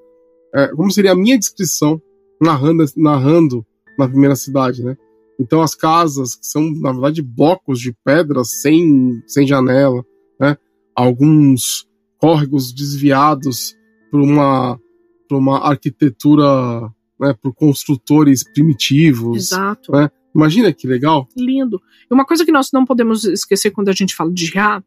[0.55, 2.01] é, como seria a minha descrição
[2.41, 3.67] narrando, narrando
[3.99, 4.97] na primeira cidade, né?
[5.39, 10.05] Então as casas são, na verdade, blocos de pedras sem, sem janela,
[10.39, 10.57] né?
[10.95, 11.87] Alguns
[12.19, 13.75] córregos desviados
[14.11, 14.79] por uma,
[15.29, 16.83] por uma arquitetura,
[17.19, 17.35] né?
[17.41, 19.37] Por construtores primitivos.
[19.37, 19.93] Exato.
[19.93, 20.11] né?
[20.35, 21.29] Imagina que legal.
[21.37, 21.81] lindo.
[22.11, 24.83] E uma coisa que nós não podemos esquecer quando a gente fala de Ra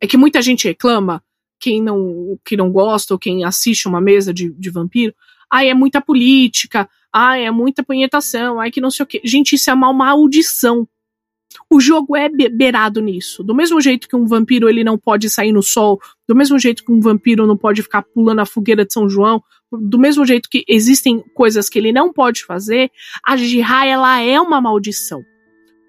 [0.00, 1.22] é que muita gente reclama,
[1.58, 5.14] quem não, que não gosta ou quem assiste uma mesa de, de vampiro,
[5.50, 9.20] ai, é muita política, ai, é muita punhetação, ai, que não sei o quê.
[9.24, 10.86] Gente, isso é uma maldição.
[11.70, 13.42] O jogo é be- beirado nisso.
[13.42, 15.98] Do mesmo jeito que um vampiro ele não pode sair no sol,
[16.28, 19.42] do mesmo jeito que um vampiro não pode ficar pulando a fogueira de São João,
[19.72, 22.90] do mesmo jeito que existem coisas que ele não pode fazer,
[23.24, 25.22] a Jirá, ela é uma maldição.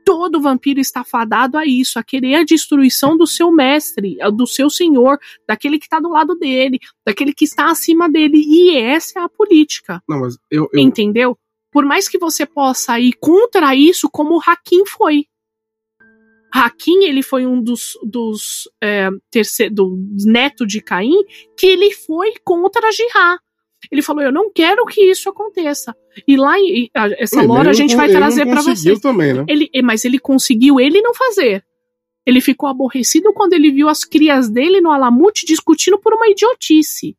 [0.07, 4.69] Todo vampiro está fadado a isso, a querer a destruição do seu mestre, do seu
[4.69, 8.37] senhor, daquele que está do lado dele, daquele que está acima dele.
[8.37, 11.37] E essa é a política, Não, mas eu, eu, entendeu?
[11.73, 15.25] Por mais que você possa ir contra isso, como o Hakim foi.
[16.53, 21.21] Hakim, ele foi um dos, dos é, terceiro, do neto de Caim,
[21.59, 23.37] que ele foi contra a Jirá.
[23.91, 25.95] Ele falou: Eu não quero que isso aconteça.
[26.27, 28.99] E lá, em- a- essa ele lore a gente vai trazer para vocês.
[28.99, 29.45] também, né?
[29.47, 31.63] Ele, mas ele conseguiu ele não fazer.
[32.25, 37.15] Ele ficou aborrecido quando ele viu as crias dele no Alamute discutindo por uma idiotice.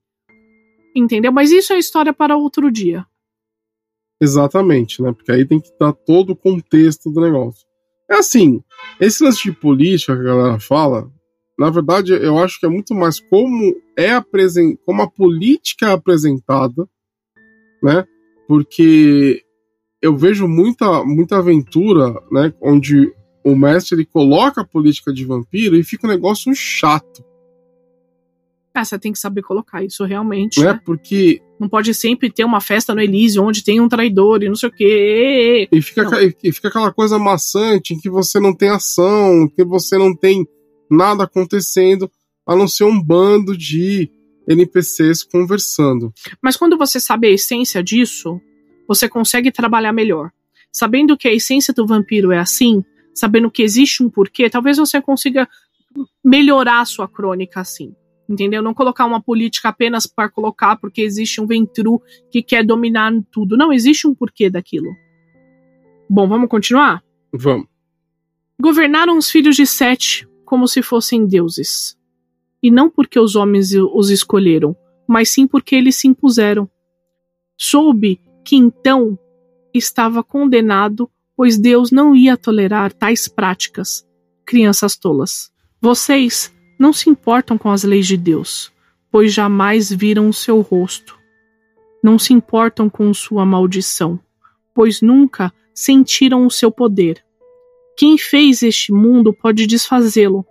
[0.95, 1.33] Entendeu?
[1.33, 3.07] Mas isso é história para outro dia.
[4.21, 5.13] Exatamente, né?
[5.13, 7.67] Porque aí tem que dar todo o contexto do negócio.
[8.11, 8.61] É assim,
[9.01, 11.11] esse lance de política que a galera fala,
[11.59, 15.93] na verdade, eu acho que é muito mais como é apresen como a política é
[15.93, 16.89] apresentada,
[17.83, 18.07] né?
[18.49, 19.43] porque
[20.01, 23.13] eu vejo muita, muita aventura, né, onde
[23.45, 27.23] o mestre ele coloca a política de vampiro e fica um negócio chato.
[28.75, 30.61] Ah, você tem que saber colocar isso realmente.
[30.61, 30.73] Né?
[30.73, 30.81] Né?
[30.85, 31.43] Porque.
[31.59, 34.69] Não pode sempre ter uma festa no Elísio onde tem um traidor e não sei
[34.69, 35.69] o quê.
[35.73, 36.21] E fica, Não.
[36.21, 40.47] e fica aquela coisa maçante em que você não tem ação, que você não tem
[40.91, 42.11] nada acontecendo,
[42.47, 44.11] a não ser um bando de
[44.49, 46.13] NPCs conversando.
[46.43, 48.41] Mas quando você sabe a essência disso,
[48.87, 50.31] você consegue trabalhar melhor.
[50.73, 52.83] Sabendo que a essência do vampiro é assim,
[53.15, 55.49] sabendo que existe um porquê, talvez você consiga
[56.25, 57.95] melhorar a sua crônica assim.
[58.29, 58.63] Entendeu?
[58.63, 63.57] Não colocar uma política apenas para colocar porque existe um ventru que quer dominar tudo.
[63.57, 64.95] Não, existe um porquê daquilo.
[66.09, 67.03] Bom, vamos continuar?
[67.33, 67.67] Vamos.
[68.61, 71.95] Governaram os filhos de Sete como se fossem deuses.
[72.63, 74.75] E não porque os homens os escolheram,
[75.07, 76.67] mas sim porque eles se impuseram.
[77.55, 79.19] Soube que então
[79.75, 84.09] estava condenado, pois Deus não ia tolerar tais práticas.
[84.47, 85.53] Crianças tolas.
[85.83, 88.73] Vocês não se importam com as leis de Deus,
[89.11, 91.19] pois jamais viram o seu rosto.
[92.03, 94.19] Não se importam com sua maldição,
[94.75, 97.23] pois nunca sentiram o seu poder.
[97.99, 100.47] Quem fez este mundo pode desfazê-lo.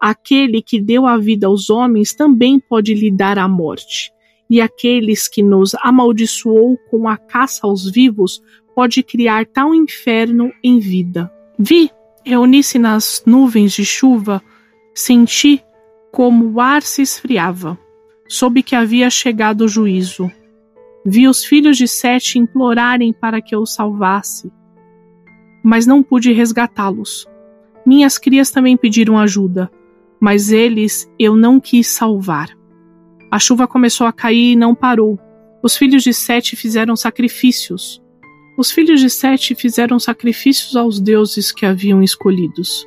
[0.00, 4.12] Aquele que deu a vida aos homens também pode lhe dar a morte.
[4.48, 8.40] E aqueles que nos amaldiçoou com a caça aos vivos
[8.72, 11.28] pode criar tal inferno em vida.
[11.58, 11.90] Vi,
[12.24, 14.40] reuni-se nas nuvens de chuva,
[14.94, 15.60] senti
[16.12, 17.76] como o ar se esfriava.
[18.28, 20.30] Soube que havia chegado o juízo.
[21.04, 24.52] Vi os filhos de Sete implorarem para que eu salvasse
[25.62, 27.26] mas não pude resgatá-los.
[27.84, 29.70] Minhas crias também pediram ajuda,
[30.20, 32.50] mas eles eu não quis salvar.
[33.30, 35.18] A chuva começou a cair e não parou.
[35.62, 38.02] Os filhos de Sete fizeram sacrifícios.
[38.58, 42.86] Os filhos de Sete fizeram sacrifícios aos deuses que haviam escolhidos.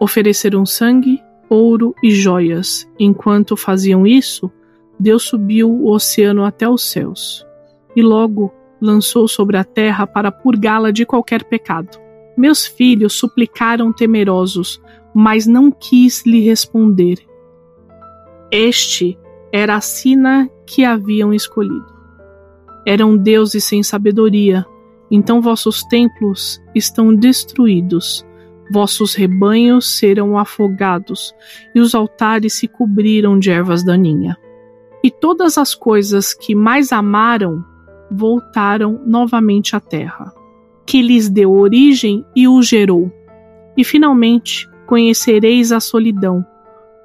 [0.00, 2.88] Ofereceram sangue, ouro e joias.
[2.98, 4.50] Enquanto faziam isso,
[5.00, 7.46] Deus subiu o oceano até os céus.
[7.96, 11.98] E logo lançou sobre a terra para purgá-la de qualquer pecado.
[12.36, 14.80] Meus filhos suplicaram temerosos,
[15.14, 17.18] mas não quis lhe responder.
[18.50, 19.18] Este
[19.52, 21.86] era a sina que haviam escolhido.
[22.86, 24.64] Eram deuses sem sabedoria,
[25.10, 28.24] então vossos templos estão destruídos,
[28.72, 31.34] vossos rebanhos serão afogados,
[31.74, 34.36] e os altares se cobriram de ervas daninhas.
[35.02, 37.64] E todas as coisas que mais amaram
[38.10, 40.32] voltaram novamente à terra,
[40.86, 43.12] que lhes deu origem e o gerou.
[43.76, 46.44] E finalmente conhecereis a solidão,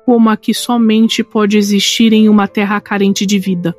[0.05, 3.75] como a que somente pode existir em uma terra carente de vida.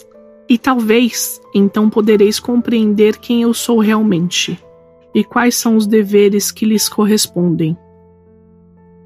[0.48, 4.58] E talvez então podereis compreender quem eu sou realmente
[5.14, 7.76] e quais são os deveres que lhes correspondem.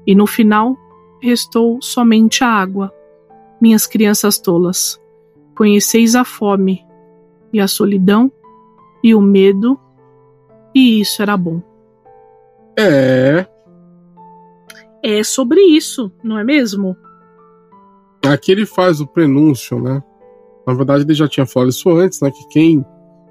[0.05, 0.75] E no final
[1.21, 2.91] restou somente a água,
[3.61, 4.99] minhas crianças tolas.
[5.55, 6.83] Conheceis a fome,
[7.51, 8.31] e a solidão
[9.03, 9.79] e o medo,
[10.73, 11.61] e isso era bom.
[12.77, 13.45] É.
[15.03, 16.95] É sobre isso, não é mesmo?
[18.25, 20.03] Aqui ele faz o prenúncio, né?
[20.67, 22.29] Na verdade, ele já tinha falado isso antes, né?
[22.29, 22.85] Que quem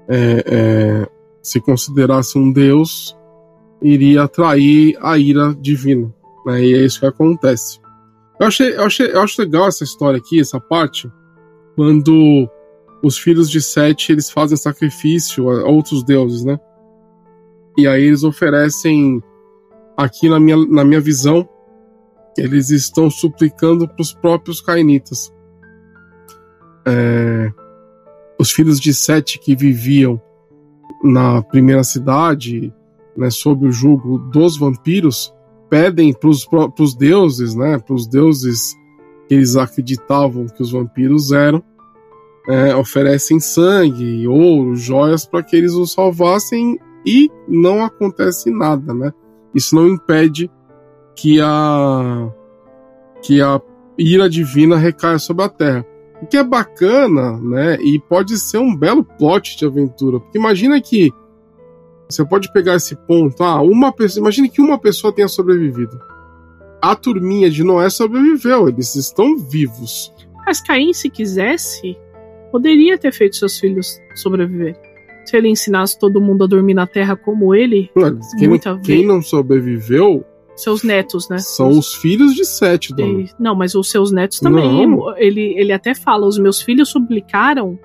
[0.07, 1.09] é, é,
[1.41, 3.15] se considerasse um deus
[3.81, 6.13] iria atrair a ira divina.
[6.45, 6.63] Né?
[6.65, 7.79] E é isso que acontece.
[8.39, 11.09] Eu, achei, eu, achei, eu acho legal essa história aqui, essa parte,
[11.75, 12.49] quando
[13.03, 16.59] os filhos de Sete eles fazem sacrifício a outros deuses, né?
[17.77, 19.21] E aí eles oferecem,
[19.95, 21.47] aqui na minha, na minha visão,
[22.37, 25.33] eles estão suplicando para os próprios cainitas.
[26.85, 27.51] É,
[28.39, 30.21] os filhos de Sete que viviam
[31.03, 32.73] na primeira cidade,
[33.15, 35.33] né, sob o jugo dos vampiros,
[35.69, 38.75] pedem para os deuses, né, para os deuses
[39.27, 41.63] que eles acreditavam que os vampiros eram,
[42.49, 49.13] é, oferecem sangue, ouro, joias para que eles os salvassem e não acontece nada, né?
[49.53, 50.49] Isso não impede
[51.15, 52.27] que a
[53.21, 53.61] que a
[53.97, 55.85] ira divina recaia sobre a Terra.
[56.23, 57.77] O que é bacana, né?
[57.81, 61.13] E pode ser um belo plot de aventura, porque imagina que
[62.09, 66.01] você pode pegar esse ponto, ah, uma pessoa, imagine que uma pessoa tenha sobrevivido.
[66.81, 70.11] A turminha de Noé sobreviveu, eles estão vivos.
[70.47, 71.95] Mas Caim, se quisesse,
[72.51, 74.75] poderia ter feito seus filhos sobreviver.
[75.25, 77.89] Se ele ensinasse todo mundo a dormir na terra como ele,
[78.37, 80.25] Quem, Muita não, quem não sobreviveu
[80.55, 81.37] seus netos, né?
[81.37, 83.21] são os filhos de Sete, dona.
[83.21, 84.87] E- Não, mas os seus netos também.
[84.87, 85.15] Não.
[85.17, 87.79] Ele, ele até fala: os meus filhos suplicaram.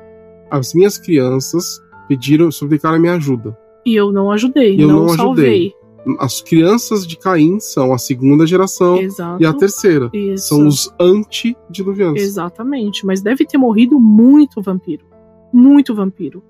[0.50, 3.56] As minhas crianças pediram, suplicaram a minha ajuda.
[3.86, 5.72] E eu não ajudei, eu não, não salvei.
[6.18, 9.42] As crianças de Caim são a segunda geração Exato.
[9.42, 10.10] e a terceira.
[10.12, 10.48] Isso.
[10.48, 12.20] São os antediluvianos.
[12.20, 15.06] Exatamente, mas deve ter morrido muito vampiro.
[15.52, 16.42] Muito vampiro.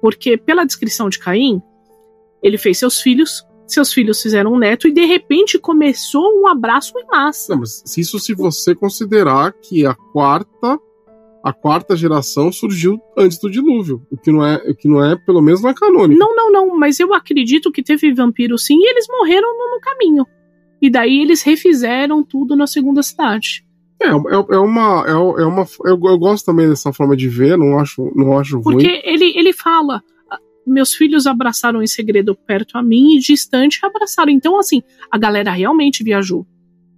[0.00, 1.60] Porque, pela descrição de Caim,
[2.42, 6.92] ele fez seus filhos, seus filhos fizeram um neto e de repente começou um abraço
[6.98, 7.52] em massa.
[7.52, 10.78] Não, mas isso se você considerar que a quarta
[11.42, 15.16] a quarta geração surgiu antes do dilúvio, o que não é, o que não é,
[15.16, 16.18] pelo menos não é canônico.
[16.18, 19.80] Não, não, não, mas eu acredito que teve vampiro sim e eles morreram no, no
[19.80, 20.26] caminho.
[20.80, 23.64] E daí eles refizeram tudo na segunda cidade.
[24.02, 27.58] É, é, é uma é, é uma eu, eu gosto também dessa forma de ver,
[27.58, 28.76] não acho não acho ruim.
[28.76, 33.80] Porque ele, ele fala: "Ah, meus filhos abraçaram em segredo perto a mim e distante
[33.82, 34.30] abraçaram.
[34.30, 36.46] Então, assim, a galera realmente viajou.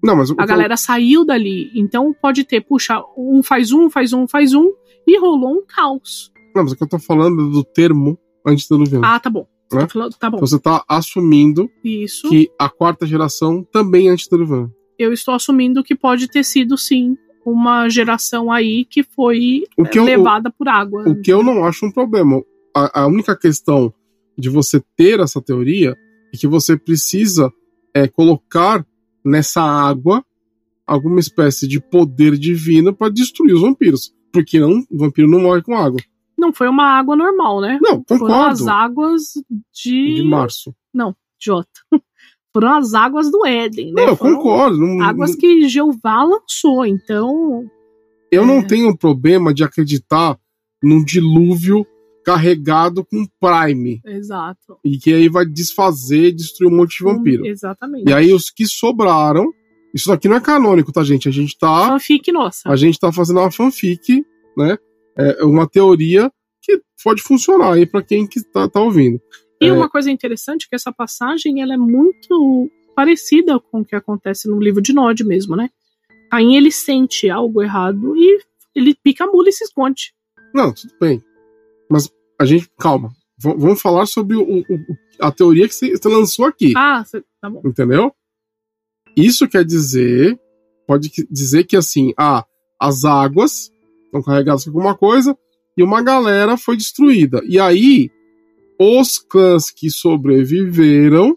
[0.03, 1.71] Não, mas A eu- galera saiu dali.
[1.75, 4.71] Então pode ter, puxa, um faz um, faz um, faz um,
[5.07, 6.31] e rolou um caos.
[6.55, 9.05] não, mas o que eu tô falando é do termo antediluviano.
[9.05, 9.47] Ah, tá bom.
[9.71, 9.83] Você Né?
[9.83, 10.39] tá falando- tá bom.
[10.39, 12.29] Você tá assumindo Isso.
[12.29, 14.71] que a quarta geração também é antediluviana.
[14.99, 19.99] Eu estou assumindo que pode ter sido, sim, uma geração aí que foi O que
[19.99, 21.09] eu- levada por água.
[21.09, 22.43] O que eu não acho um problema.
[22.77, 23.93] A, a única questão
[24.37, 25.97] de você ter essa teoria
[26.35, 27.51] é que você precisa
[27.95, 28.85] é, colocar
[29.25, 30.25] nessa água
[30.87, 34.13] alguma espécie de poder divino para destruir os vampiros.
[34.33, 36.01] Porque não, o vampiro não morre com água.
[36.39, 37.79] Não foi uma água normal, né?
[37.83, 38.71] Não, Foram as concordo.
[38.71, 39.23] águas
[39.73, 40.15] de.
[40.17, 40.75] De março.
[41.41, 41.69] Jota.
[42.55, 44.03] Foram as águas do Éden, né?
[44.03, 44.77] Não, eu Foram concordo.
[44.79, 47.65] Não- Águas não- que Jeová lançou, então.
[48.31, 48.67] eu não é.
[48.67, 50.39] tenho problema de acreditar
[50.83, 51.87] num dilúvio
[52.25, 54.01] carregado com Prime.
[54.05, 54.79] Exato.
[54.85, 57.43] E que aí vai desfazer, destruir um monte de vampiro.
[57.43, 58.09] Hum, exatamente.
[58.09, 59.53] E aí os que sobraram.
[59.95, 61.29] Isso daqui não é canônico, tá, gente?
[61.29, 61.89] A gente tá.
[61.89, 62.69] Fanfic nossa.
[62.71, 64.25] A gente tá fazendo uma fanfic,
[64.57, 64.79] né?
[65.17, 69.21] É uma teoria que pode funcionar aí pra quem que tá, tá ouvindo.
[69.61, 69.73] E É.
[69.73, 74.49] uma coisa interessante é que essa passagem ela é muito parecida com o que acontece
[74.49, 75.69] no livro de Nod mesmo, né?
[76.31, 78.39] Caim ele sente algo errado e
[78.75, 80.15] ele pica a mula e se esconde.
[80.55, 81.23] Não, tudo bem.
[81.93, 83.11] Mas a gente, calma.
[83.39, 84.65] V- vamos falar sobre o- o-
[85.21, 86.73] a teoria que você lançou aqui.
[86.77, 87.61] Ah, cê- tá bom.
[87.65, 88.13] Entendeu?
[89.17, 90.39] Isso quer dizer.
[90.87, 92.45] Pode dizer que assim, ah,
[92.81, 93.71] as águas
[94.07, 95.37] estão carregadas com alguma coisa
[95.77, 97.41] e uma galera foi destruída.
[97.47, 98.11] E aí,
[98.79, 101.37] os clãs que sobreviveram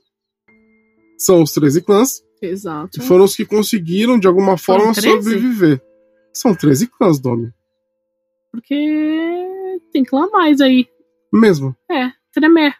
[1.18, 2.99] são os 13 clãs, Exato.
[2.99, 5.24] que foram os que conseguiram, de alguma forma, 13?
[5.24, 5.82] sobreviver.
[6.34, 7.49] São 13 clãs, Domi.
[8.51, 9.44] Porque
[9.95, 10.85] tem clã mais aí.
[11.31, 11.73] Mesmo.
[11.89, 12.73] É, Tremé.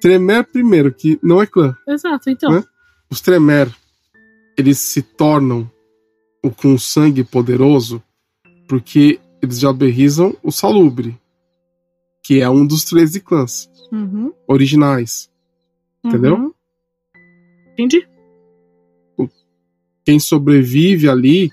[0.00, 1.76] Tremer, primeiro, que não é clã.
[1.88, 2.52] Exato, então.
[2.52, 2.64] Né?
[3.10, 3.74] Os Tremer,
[4.56, 5.68] eles se tornam
[6.44, 8.00] o com sangue poderoso
[8.68, 11.18] porque eles já berrizam o Salubre,
[12.22, 15.28] que é um dos 13 clãs Uhum, originais.
[16.04, 16.36] Entendeu?
[16.36, 16.52] uhum.
[17.72, 18.06] Entendi.
[20.04, 21.50] Quem sobrevive ali,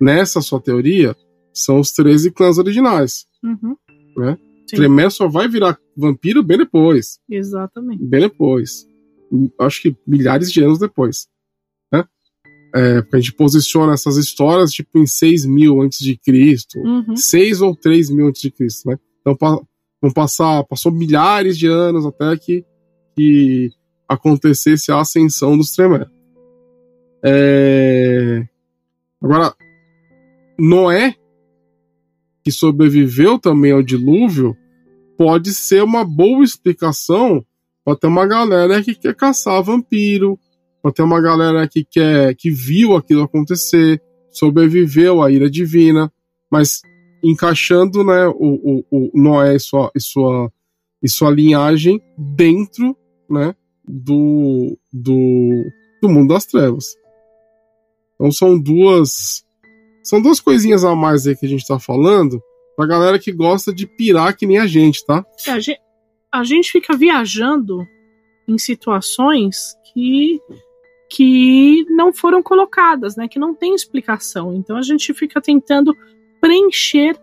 [0.00, 1.16] nessa sua teoria,
[1.54, 3.26] são os 13 clãs originais.
[3.42, 3.76] Uhum.
[4.16, 4.38] Né?
[4.66, 4.76] Sim.
[4.76, 7.18] Tremer só vai virar vampiro bem depois.
[7.30, 8.02] Exatamente.
[8.02, 8.86] bem depois.
[9.60, 11.26] Acho que milhares de anos depois.
[11.92, 12.04] Né?
[12.74, 17.16] É, porque a gente posiciona essas histórias tipo em 6 mil antes de Cristo, Uhum.
[17.16, 18.98] 6 ou 3 mil antes de Cristo, né?
[19.20, 19.36] Então
[20.00, 22.64] vão passar, passou milhares de anos até que,
[23.16, 23.70] que
[24.08, 26.06] acontecesse a ascensão dos Tremere.
[27.24, 28.44] É...
[29.22, 29.54] Agora,
[30.58, 31.14] Noé,
[32.44, 34.56] que sobreviveu também ao dilúvio,
[35.16, 37.44] pode ser uma boa explicação
[37.84, 40.38] para ter uma galera que quer caçar vampiro,
[40.82, 46.12] para ter uma galera que quer que viu aquilo acontecer, sobreviveu à ira divina,
[46.50, 46.82] mas
[47.22, 50.52] encaixando né, o, o, o Noé e sua, e, sua,
[51.02, 52.96] e sua linhagem dentro
[53.30, 53.54] né,
[53.86, 55.64] do, do,
[56.02, 56.86] do mundo das trevas.
[58.14, 59.44] Então são duas
[60.02, 62.42] são duas coisinhas a mais aí que a gente tá falando
[62.76, 65.24] pra galera que gosta de pirar que nem a gente, tá?
[65.46, 65.80] É, A gente,
[66.32, 67.86] a gente fica viajando
[68.48, 70.40] em situações que,
[71.10, 73.28] que não foram colocadas, né?
[73.28, 74.54] Que não tem explicação.
[74.54, 75.94] Então a gente fica tentando
[76.40, 77.16] preencher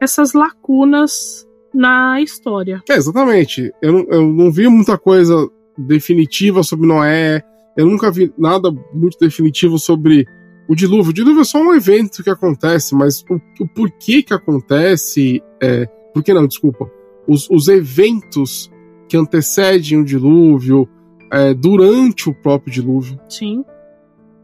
[0.00, 2.82] essas lacunas na história.
[2.88, 3.72] É, exatamente.
[3.80, 7.42] Eu não, eu não vi muita coisa definitiva sobre Noé.
[7.76, 10.26] Eu nunca vi nada muito definitivo sobre
[10.70, 11.10] o dilúvio.
[11.10, 15.42] O dilúvio é só um evento que acontece, mas o, o porquê que acontece.
[15.60, 16.46] É, por que não?
[16.46, 16.88] Desculpa.
[17.26, 18.70] Os, os eventos
[19.08, 20.88] que antecedem o dilúvio,
[21.32, 23.64] é, durante o próprio dilúvio, Sim.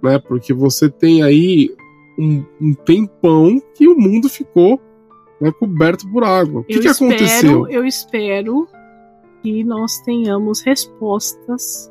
[0.03, 0.19] né?
[0.19, 1.71] Porque você tem aí
[2.19, 4.81] um, um tempão que o mundo ficou
[5.41, 6.63] né, coberto por água.
[6.63, 7.69] O que, que espero, aconteceu?
[7.69, 8.67] Eu espero
[9.45, 11.89] que nós tenhamos respostas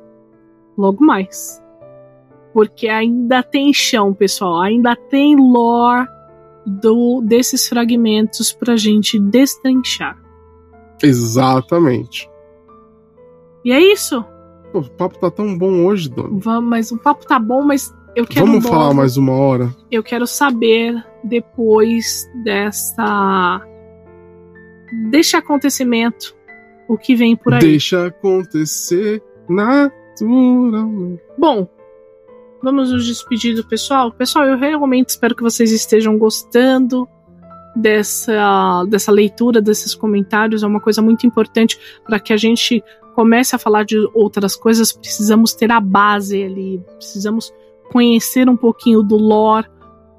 [0.77, 1.63] logo mais.
[2.55, 6.07] Porque ainda tem chão, pessoal, ainda tem lore
[6.65, 10.17] do, desses fragmentos pra gente destrinchar.
[11.03, 12.29] Exatamente.
[13.65, 14.23] E é isso.
[14.71, 16.29] Pô, o papo tá tão bom hoje, Dona.
[16.39, 19.75] Vamos, mas o papo tá bom, mas eu quero Vamos logo- falar mais uma hora?
[19.91, 20.95] Eu quero saber
[21.25, 23.61] depois desta
[25.11, 26.33] deste acontecimento
[26.87, 27.59] o que vem por aí.
[27.59, 31.21] Deixa acontecer naturalmente.
[31.37, 31.67] Bom,
[32.65, 34.11] vamos nos despedir do pessoal.
[34.11, 37.07] Pessoal, eu realmente espero que vocês estejam gostando
[37.75, 40.63] dessa, dessa leitura, desses comentários.
[40.63, 44.91] É uma coisa muito importante para que a gente comece a falar de outras coisas.
[44.91, 47.53] Precisamos ter a base ali, precisamos
[47.91, 49.67] conhecer um pouquinho do lore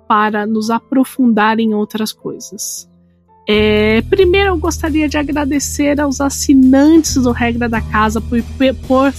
[0.07, 2.89] para nos aprofundar em outras coisas.
[3.49, 8.41] É, primeiro, eu gostaria de agradecer aos assinantes do Regra da Casa por,
[8.87, 9.13] por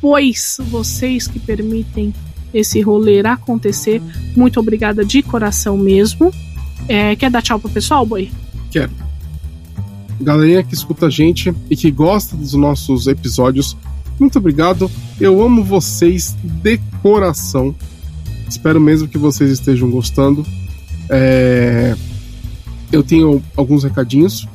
[0.00, 2.14] pois vocês que permitem
[2.52, 4.00] esse rolê acontecer.
[4.36, 6.32] Muito obrigada de coração mesmo.
[6.88, 8.30] É, quer dar tchau pro pessoal, Boi?
[8.70, 8.90] Quero.
[10.20, 13.76] Galerinha que escuta a gente e que gosta dos nossos episódios,
[14.18, 14.90] muito obrigado.
[15.20, 17.74] Eu amo vocês de coração.
[18.48, 20.46] Espero mesmo que vocês estejam gostando.
[21.10, 21.94] É,
[22.90, 24.48] Eu tenho alguns recadinhos.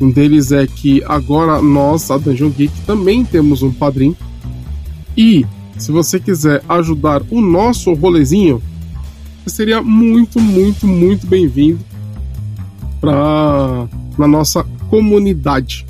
[0.00, 4.16] Um deles é que agora nós, a Dungeon Geek, também temos um padrinho.
[5.16, 5.44] E
[5.78, 8.62] se você quiser ajudar o nosso rolezinho,
[9.46, 11.80] seria muito, muito, muito bem-vindo
[13.00, 15.86] para na nossa comunidade.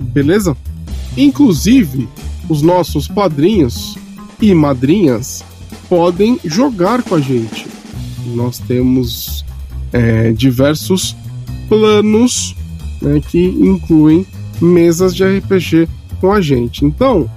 [0.00, 0.56] Beleza?
[1.16, 2.08] Inclusive,
[2.48, 3.96] os nossos padrinhos
[4.40, 5.44] e madrinhas
[5.88, 7.66] podem jogar com a gente.
[8.34, 9.44] Nós temos
[9.92, 11.16] é, diversos
[11.68, 12.54] planos
[13.00, 14.26] né, que incluem
[14.60, 15.88] mesas de RPG
[16.20, 16.84] com a gente.
[16.84, 17.28] Então,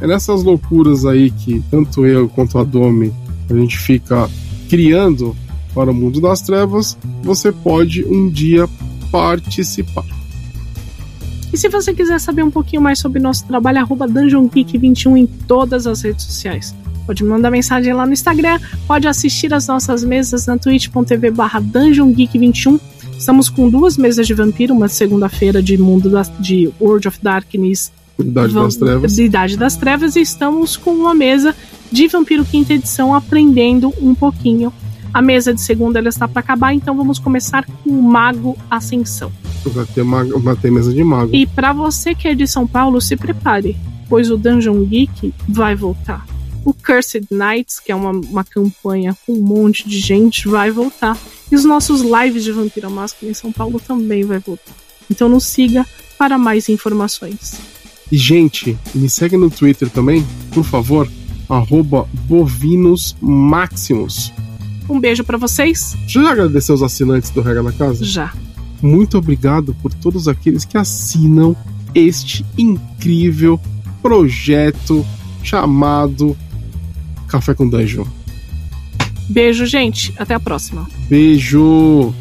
[0.00, 3.12] é nessas loucuras aí que tanto eu quanto a Domi
[3.50, 4.28] a gente fica
[4.68, 5.34] criando
[5.74, 8.68] para o mundo das trevas, você pode um dia
[9.10, 10.04] participar.
[11.52, 15.16] E se você quiser saber um pouquinho mais sobre nosso trabalho, arroba Dungeon Geek 21
[15.16, 16.74] em todas as redes sociais.
[17.06, 22.12] Pode mandar mensagem lá no Instagram, pode assistir as nossas mesas na twitch.tv barra Dungeon
[22.12, 22.78] Geek 21.
[23.16, 27.90] Estamos com duas mesas de vampiro, uma segunda-feira de mundo das, de World of Darkness
[28.18, 29.14] Idade das Trevas.
[29.14, 31.54] de Idade das Trevas e estamos com uma mesa
[31.90, 34.72] de Vampiro Quinta Edição aprendendo um pouquinho.
[35.12, 39.32] A mesa de segunda ela está para acabar, então vamos começar com o Mago Ascensão.
[39.64, 41.34] Vai ter, mago, vai ter mesa de mago.
[41.34, 43.76] E para você que é de São Paulo, se prepare,
[44.08, 46.26] pois o Dungeon Geek vai voltar.
[46.64, 51.16] O Cursed Knights, que é uma, uma campanha com um monte de gente, vai voltar.
[51.50, 54.74] E os nossos lives de Vampira Máscara em São Paulo também vai voltar.
[55.10, 55.86] Então nos siga
[56.18, 57.77] para mais informações.
[58.10, 61.08] E, gente, me segue no Twitter também, por favor,
[61.48, 64.32] arroba Bovinos Maximus.
[64.88, 65.96] Um beijo para vocês.
[66.06, 68.04] Já agradeceu os assinantes do Regra da Casa?
[68.04, 68.32] Já.
[68.80, 71.54] Muito obrigado por todos aqueles que assinam
[71.94, 73.60] este incrível
[74.00, 75.04] projeto
[75.42, 76.36] chamado
[77.26, 78.06] Café com Dungeon.
[79.28, 80.14] Beijo, gente.
[80.16, 80.88] Até a próxima.
[81.08, 82.14] Beijo!